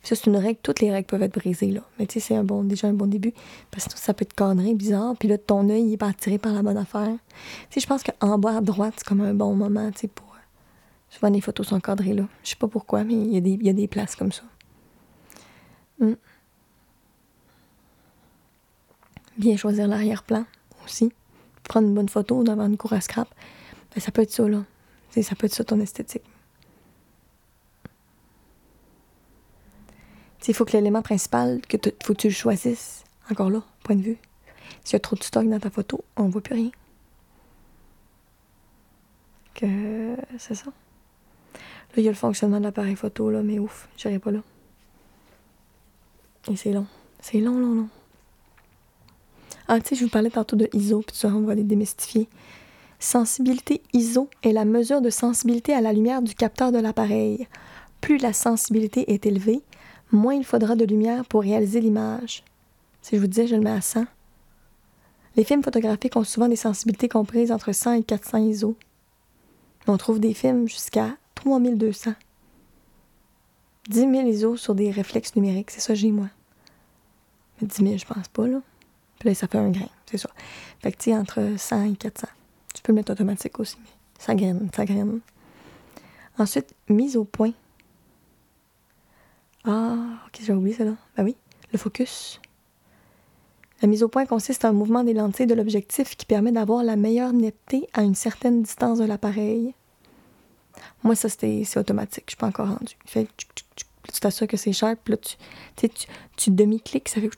[0.04, 0.60] ça, c'est une règle.
[0.62, 1.82] Toutes les règles peuvent être brisées, là.
[1.98, 3.34] Mais tu sais, c'est déjà un bon début.
[3.72, 5.16] Parce que ça peut être cadré, bizarre.
[5.18, 7.16] Puis là, ton œil, il est pas attiré par la bonne affaire.
[7.70, 10.28] Tu je pense qu'en bas à droite, c'est comme un bon moment, tu sais, pour...
[10.28, 10.40] Euh,
[11.10, 12.28] souvent, les photos sont cadrées, là.
[12.44, 14.44] Je sais pas pourquoi, mais il y, a des, places comme ça.
[16.00, 16.16] Hmm.
[19.38, 20.46] Bien choisir l'arrière-plan
[20.84, 21.14] aussi.
[21.64, 23.34] Prendre une bonne photo devant une cour à scrap.
[23.96, 24.66] Ben, ça peut être ça, là.
[25.12, 26.24] sais, ça peut être ça, ton esthétique.
[30.48, 33.04] Il faut que l'élément principal, que faut que tu le choisisses.
[33.32, 34.18] Encore là, point de vue.
[34.84, 36.72] S'il y a trop de stock dans ta photo, on voit plus rien.
[39.54, 40.66] Que c'est ça.
[40.66, 44.40] Là, il y a le fonctionnement de l'appareil photo, là, mais ouf, j'irai pas là.
[46.52, 46.88] Et c'est long.
[47.22, 47.90] C'est long, long, long.
[49.68, 52.28] Ah, tu sais, je vous parlais tantôt de ISO, puis ça, on va les démystifier.
[53.00, 57.48] Sensibilité ISO est la mesure de sensibilité à la lumière du capteur de l'appareil.
[58.02, 59.62] Plus la sensibilité est élevée,
[60.16, 62.44] moins il faudra de lumière pour réaliser l'image.
[63.02, 64.06] Si je vous disais, je le mets à 100.
[65.36, 68.78] Les films photographiques ont souvent des sensibilités comprises entre 100 et 400 ISO.
[69.88, 72.14] On trouve des films jusqu'à 3200.
[73.90, 76.30] 10 000 ISO sur des réflexes numériques, c'est ça j'ai moi.
[77.60, 78.62] Mais 10 000, je pense pas, là.
[79.20, 80.30] Puis là, ça fait un grain, c'est ça.
[80.80, 82.28] Fait que, tu entre 100 et 400.
[82.74, 83.90] Tu peux le mettre automatique aussi, mais
[84.20, 85.20] ça graine, ça graine.
[86.38, 87.52] Ensuite, mise au point.
[89.66, 89.96] Ah,
[90.28, 90.96] ok, j'ai oublié ça là.
[91.16, 91.36] Ben oui,
[91.72, 92.42] le focus.
[93.82, 96.84] La mise au point consiste en un mouvement des lentilles de l'objectif qui permet d'avoir
[96.84, 99.74] la meilleure netteté à une certaine distance de l'appareil.
[101.04, 102.24] Moi, ça, c'est automatique.
[102.28, 102.98] Je suis pas encore rendu.
[103.06, 106.08] Fait, tu t'assures que c'est cher, puis là, tu, tu,
[106.38, 107.30] tu demi-cliques, ça fait...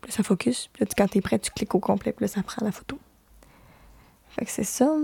[0.00, 0.68] Puis ça focus.
[0.72, 2.98] Puis là, quand t'es prêt, tu cliques au complet, puis là, ça prend la photo.
[4.30, 4.94] Fait que c'est ça.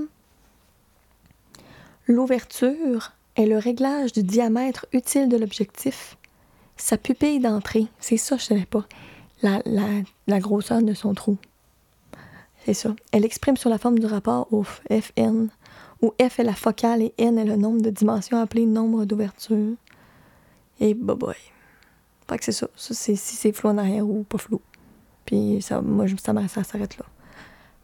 [2.06, 6.16] L'ouverture est le réglage du diamètre utile de l'objectif.
[6.76, 8.84] Sa pupille d'entrée, c'est ça, je ne savais pas.
[9.42, 9.60] La,
[10.26, 11.36] la, grosseur de son trou.
[12.64, 12.96] C'est ça.
[13.12, 15.48] Elle exprime sur la forme du rapport au Fn,
[16.02, 19.74] où F est la focale et N est le nombre de dimensions appelé nombre d'ouverture.
[20.80, 21.34] Et bah boy.
[22.28, 22.68] Fait que c'est ça.
[22.76, 24.60] ça c'est, si c'est flou en arrière ou pas flou.
[25.26, 27.04] Puis ça, moi, ça, ça s'arrête là.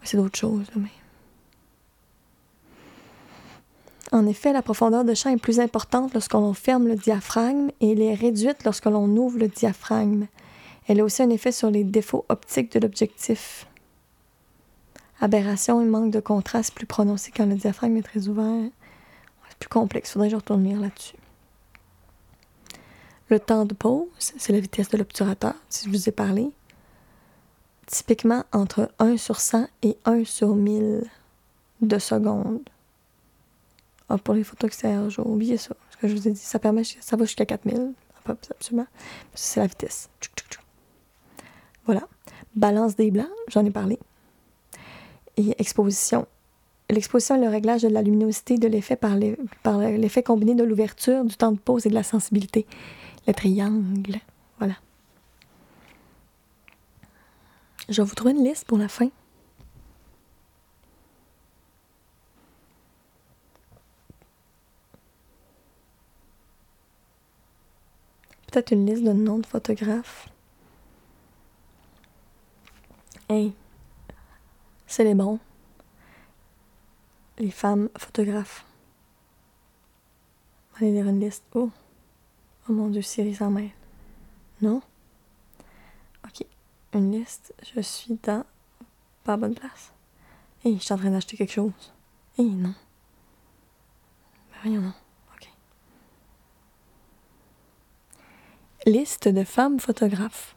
[0.03, 0.89] c'est d'autres choses, mais.
[4.13, 7.93] En effet, la profondeur de champ est plus importante lorsque l'on ferme le diaphragme et
[7.93, 10.27] elle est réduite lorsque l'on ouvre le diaphragme.
[10.87, 13.67] Elle a aussi un effet sur les défauts optiques de l'objectif.
[15.21, 18.69] Aberration et manque de contraste plus prononcé quand le diaphragme est très ouvert.
[19.49, 21.17] C'est plus complexe, faudrait que je retourne lire là-dessus.
[23.29, 26.51] Le temps de pause, c'est la vitesse de l'obturateur, si je vous ai parlé.
[27.87, 31.05] Typiquement entre 1 sur 100 et 1 sur 1000
[31.81, 32.61] de secondes.
[34.13, 35.75] Ah, pour les photos extérieures, j'ai oublié ça.
[35.91, 37.95] Ce que je vous ai dit, ça permet, ça va jusqu'à 4000.
[38.27, 38.87] Absolument.
[39.35, 40.11] C'est la vitesse.
[41.87, 42.03] Voilà.
[42.55, 43.99] Balance des blancs, j'en ai parlé.
[45.39, 46.27] Et exposition.
[46.91, 51.35] L'exposition est le réglage de la luminosité de l'effet par l'effet combiné de l'ouverture, du
[51.35, 52.67] temps de pause et de la sensibilité.
[53.27, 54.19] Le triangle.
[54.59, 54.75] Voilà.
[57.89, 59.09] Je vais vous trouver une liste pour la fin.
[68.53, 70.29] Peut-être une liste de noms de photographes.
[73.31, 73.55] Hey,
[74.87, 75.39] c'est les bons.
[77.39, 78.67] Les femmes photographes.
[80.77, 81.45] Allez lire une liste.
[81.55, 81.71] Oh.
[82.69, 83.71] Oh mon dieu, Siri s'en mêle.
[84.61, 84.83] Non?
[86.27, 86.45] Ok.
[86.93, 87.55] Une liste.
[87.75, 88.45] Je suis dans
[89.25, 89.95] pas bonne place.
[90.63, 91.73] Hé, je suis en train d'acheter quelque chose.
[92.37, 92.75] Hé, non.
[94.51, 94.93] Ben voyons, non.
[95.35, 95.49] Ok.
[98.87, 100.57] Liste de femmes photographes.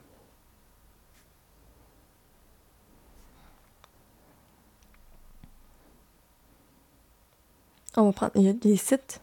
[7.97, 8.31] On va prendre.
[8.35, 9.21] Il y a des sites.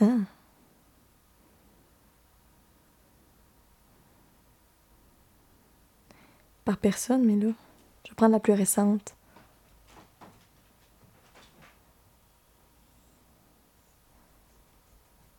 [0.00, 0.06] Ah.
[6.70, 7.52] par personne, mais là,
[8.04, 9.16] je vais prendre la plus récente.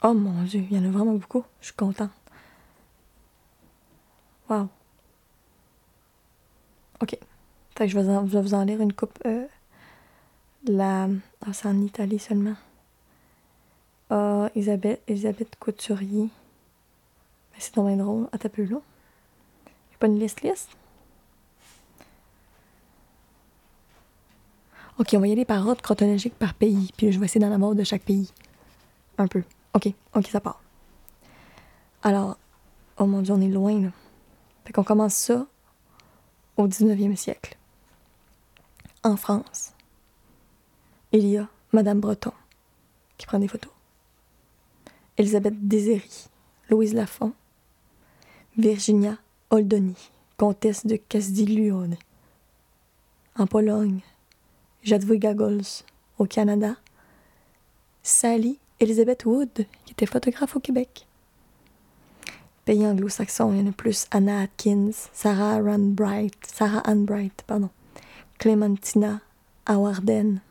[0.04, 1.46] Oh mon dieu, il y en a vraiment beaucoup.
[1.62, 2.21] Je suis contente.
[4.52, 4.68] Wow.
[7.02, 7.18] Ok.
[7.78, 9.18] Fait que je vais, vous en lire une coupe.
[9.26, 9.48] Euh,
[10.66, 11.08] la...
[11.40, 12.56] Ah, c'est en Italie seulement.
[14.10, 16.24] Ah, Elisabeth, Couturier.
[17.54, 18.28] Mais c'est dommage drôle.
[18.34, 18.76] Ah, t'as peu là.
[18.76, 20.72] a pas une liste liste?
[25.00, 27.54] OK, on va y aller par ordre chronologique par pays, puis je vais essayer d'en
[27.54, 28.30] avoir de chaque pays.
[29.18, 29.44] Un peu.
[29.76, 30.62] OK, OK, ça part.
[32.04, 32.38] Alors,
[32.98, 33.92] oh mon Dieu, on est loin, là.
[34.74, 35.48] Qu'on commence ça
[36.56, 37.58] au 19e siècle.
[39.04, 39.74] En France,
[41.12, 42.32] il y a Madame Breton
[43.18, 43.72] qui prend des photos.
[45.18, 46.30] Elisabeth Déséry,
[46.70, 47.34] Louise Lafont,
[48.58, 49.18] Virginia
[49.50, 49.98] Oldoni,
[50.38, 51.98] comtesse de Castiglione.
[53.38, 54.00] En Pologne,
[54.84, 55.84] Jadwiga Gagols
[56.18, 56.76] au Canada,
[58.04, 61.08] Sally Elizabeth Wood, qui était photographe au Québec.
[62.66, 67.44] Pays anglo-saxon, il y en a plus Anna Atkins, Sarah Ann Bright, Sarah Ann Bright,
[67.48, 67.70] pardon,
[68.38, 69.22] Clementina
[69.66, 70.42] Awarden.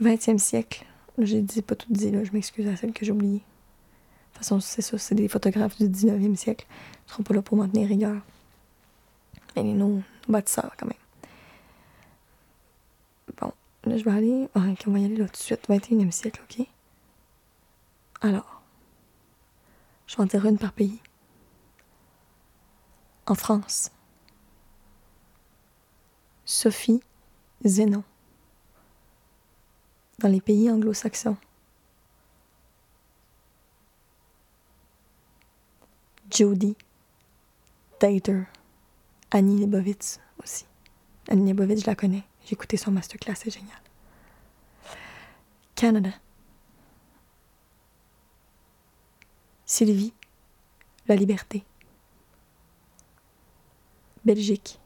[0.00, 0.84] 20e siècle,
[1.18, 3.38] j'ai dit pas tout dit, là, je m'excuse à celle que j'ai oubliée.
[3.38, 3.38] De
[4.34, 6.66] toute façon, c'est ça, c'est des photographes du 19e siècle.
[7.06, 8.22] Ils seront pas là pour maintenir rigueur.
[9.56, 10.96] Mais nos, nos bâtisseurs, quand même.
[13.84, 14.48] Là, je vais aller.
[14.54, 15.68] Ah, on va y aller là tout de suite.
[15.68, 16.66] 21e siècle, OK?
[18.20, 18.51] Alors,
[20.12, 21.00] je vais en dire une par pays.
[23.26, 23.90] En France,
[26.44, 27.00] Sophie
[27.64, 28.04] Zénon.
[30.18, 31.38] Dans les pays anglo-saxons,
[36.30, 36.76] Jody
[37.98, 38.42] Tater.
[39.30, 40.66] Annie Lebovitz aussi.
[41.30, 42.22] Annie Lebovitz, je la connais.
[42.44, 43.80] J'ai écouté son masterclass, c'est génial.
[45.74, 46.10] Canada.
[49.64, 50.12] Sylvie,
[51.06, 51.64] la liberté.
[54.24, 54.78] Belgique.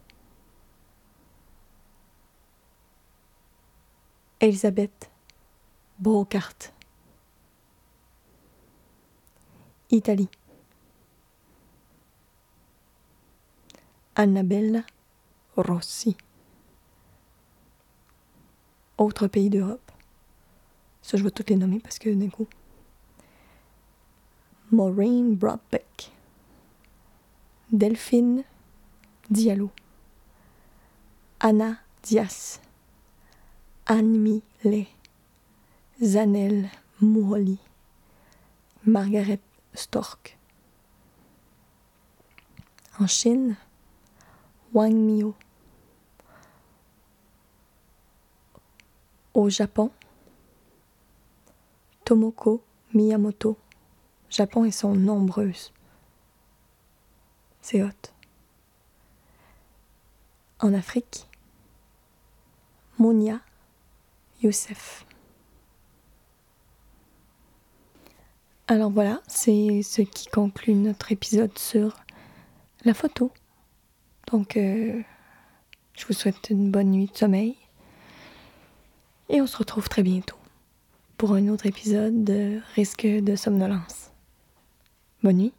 [4.40, 5.10] Elisabeth
[5.98, 6.72] Brocart.
[9.90, 10.28] Italie.
[14.14, 14.82] Annabella
[15.56, 16.16] Rossi
[18.98, 19.92] autres pays d'Europe.
[21.02, 22.48] Ça, je vais toutes les nommer parce que d'un coup.
[24.70, 26.10] Maureen Broadbeck.
[27.70, 28.44] Delphine
[29.30, 29.70] Diallo.
[31.40, 32.60] Anna Dias.
[33.86, 34.88] Anne Lay.
[36.02, 37.58] Zanel Mouholi.
[38.84, 39.40] Margaret
[39.74, 40.36] Stork.
[42.98, 43.56] En Chine,
[44.72, 45.34] Wang Miao.
[49.34, 49.90] Au Japon,
[52.04, 52.62] Tomoko
[52.94, 53.56] Miyamoto.
[54.30, 55.72] Japon, elles sont nombreuses.
[57.60, 57.90] C'est hot.
[60.60, 61.28] En Afrique,
[62.98, 63.40] Mounia
[64.42, 65.04] Youssef.
[68.68, 71.96] Alors voilà, c'est ce qui conclut notre épisode sur
[72.84, 73.30] la photo.
[74.32, 75.02] Donc, euh,
[75.94, 77.56] je vous souhaite une bonne nuit de sommeil.
[79.28, 80.36] Et on se retrouve très bientôt
[81.16, 84.10] pour un autre épisode de Risque de somnolence.
[85.26, 85.52] Bonne nuit.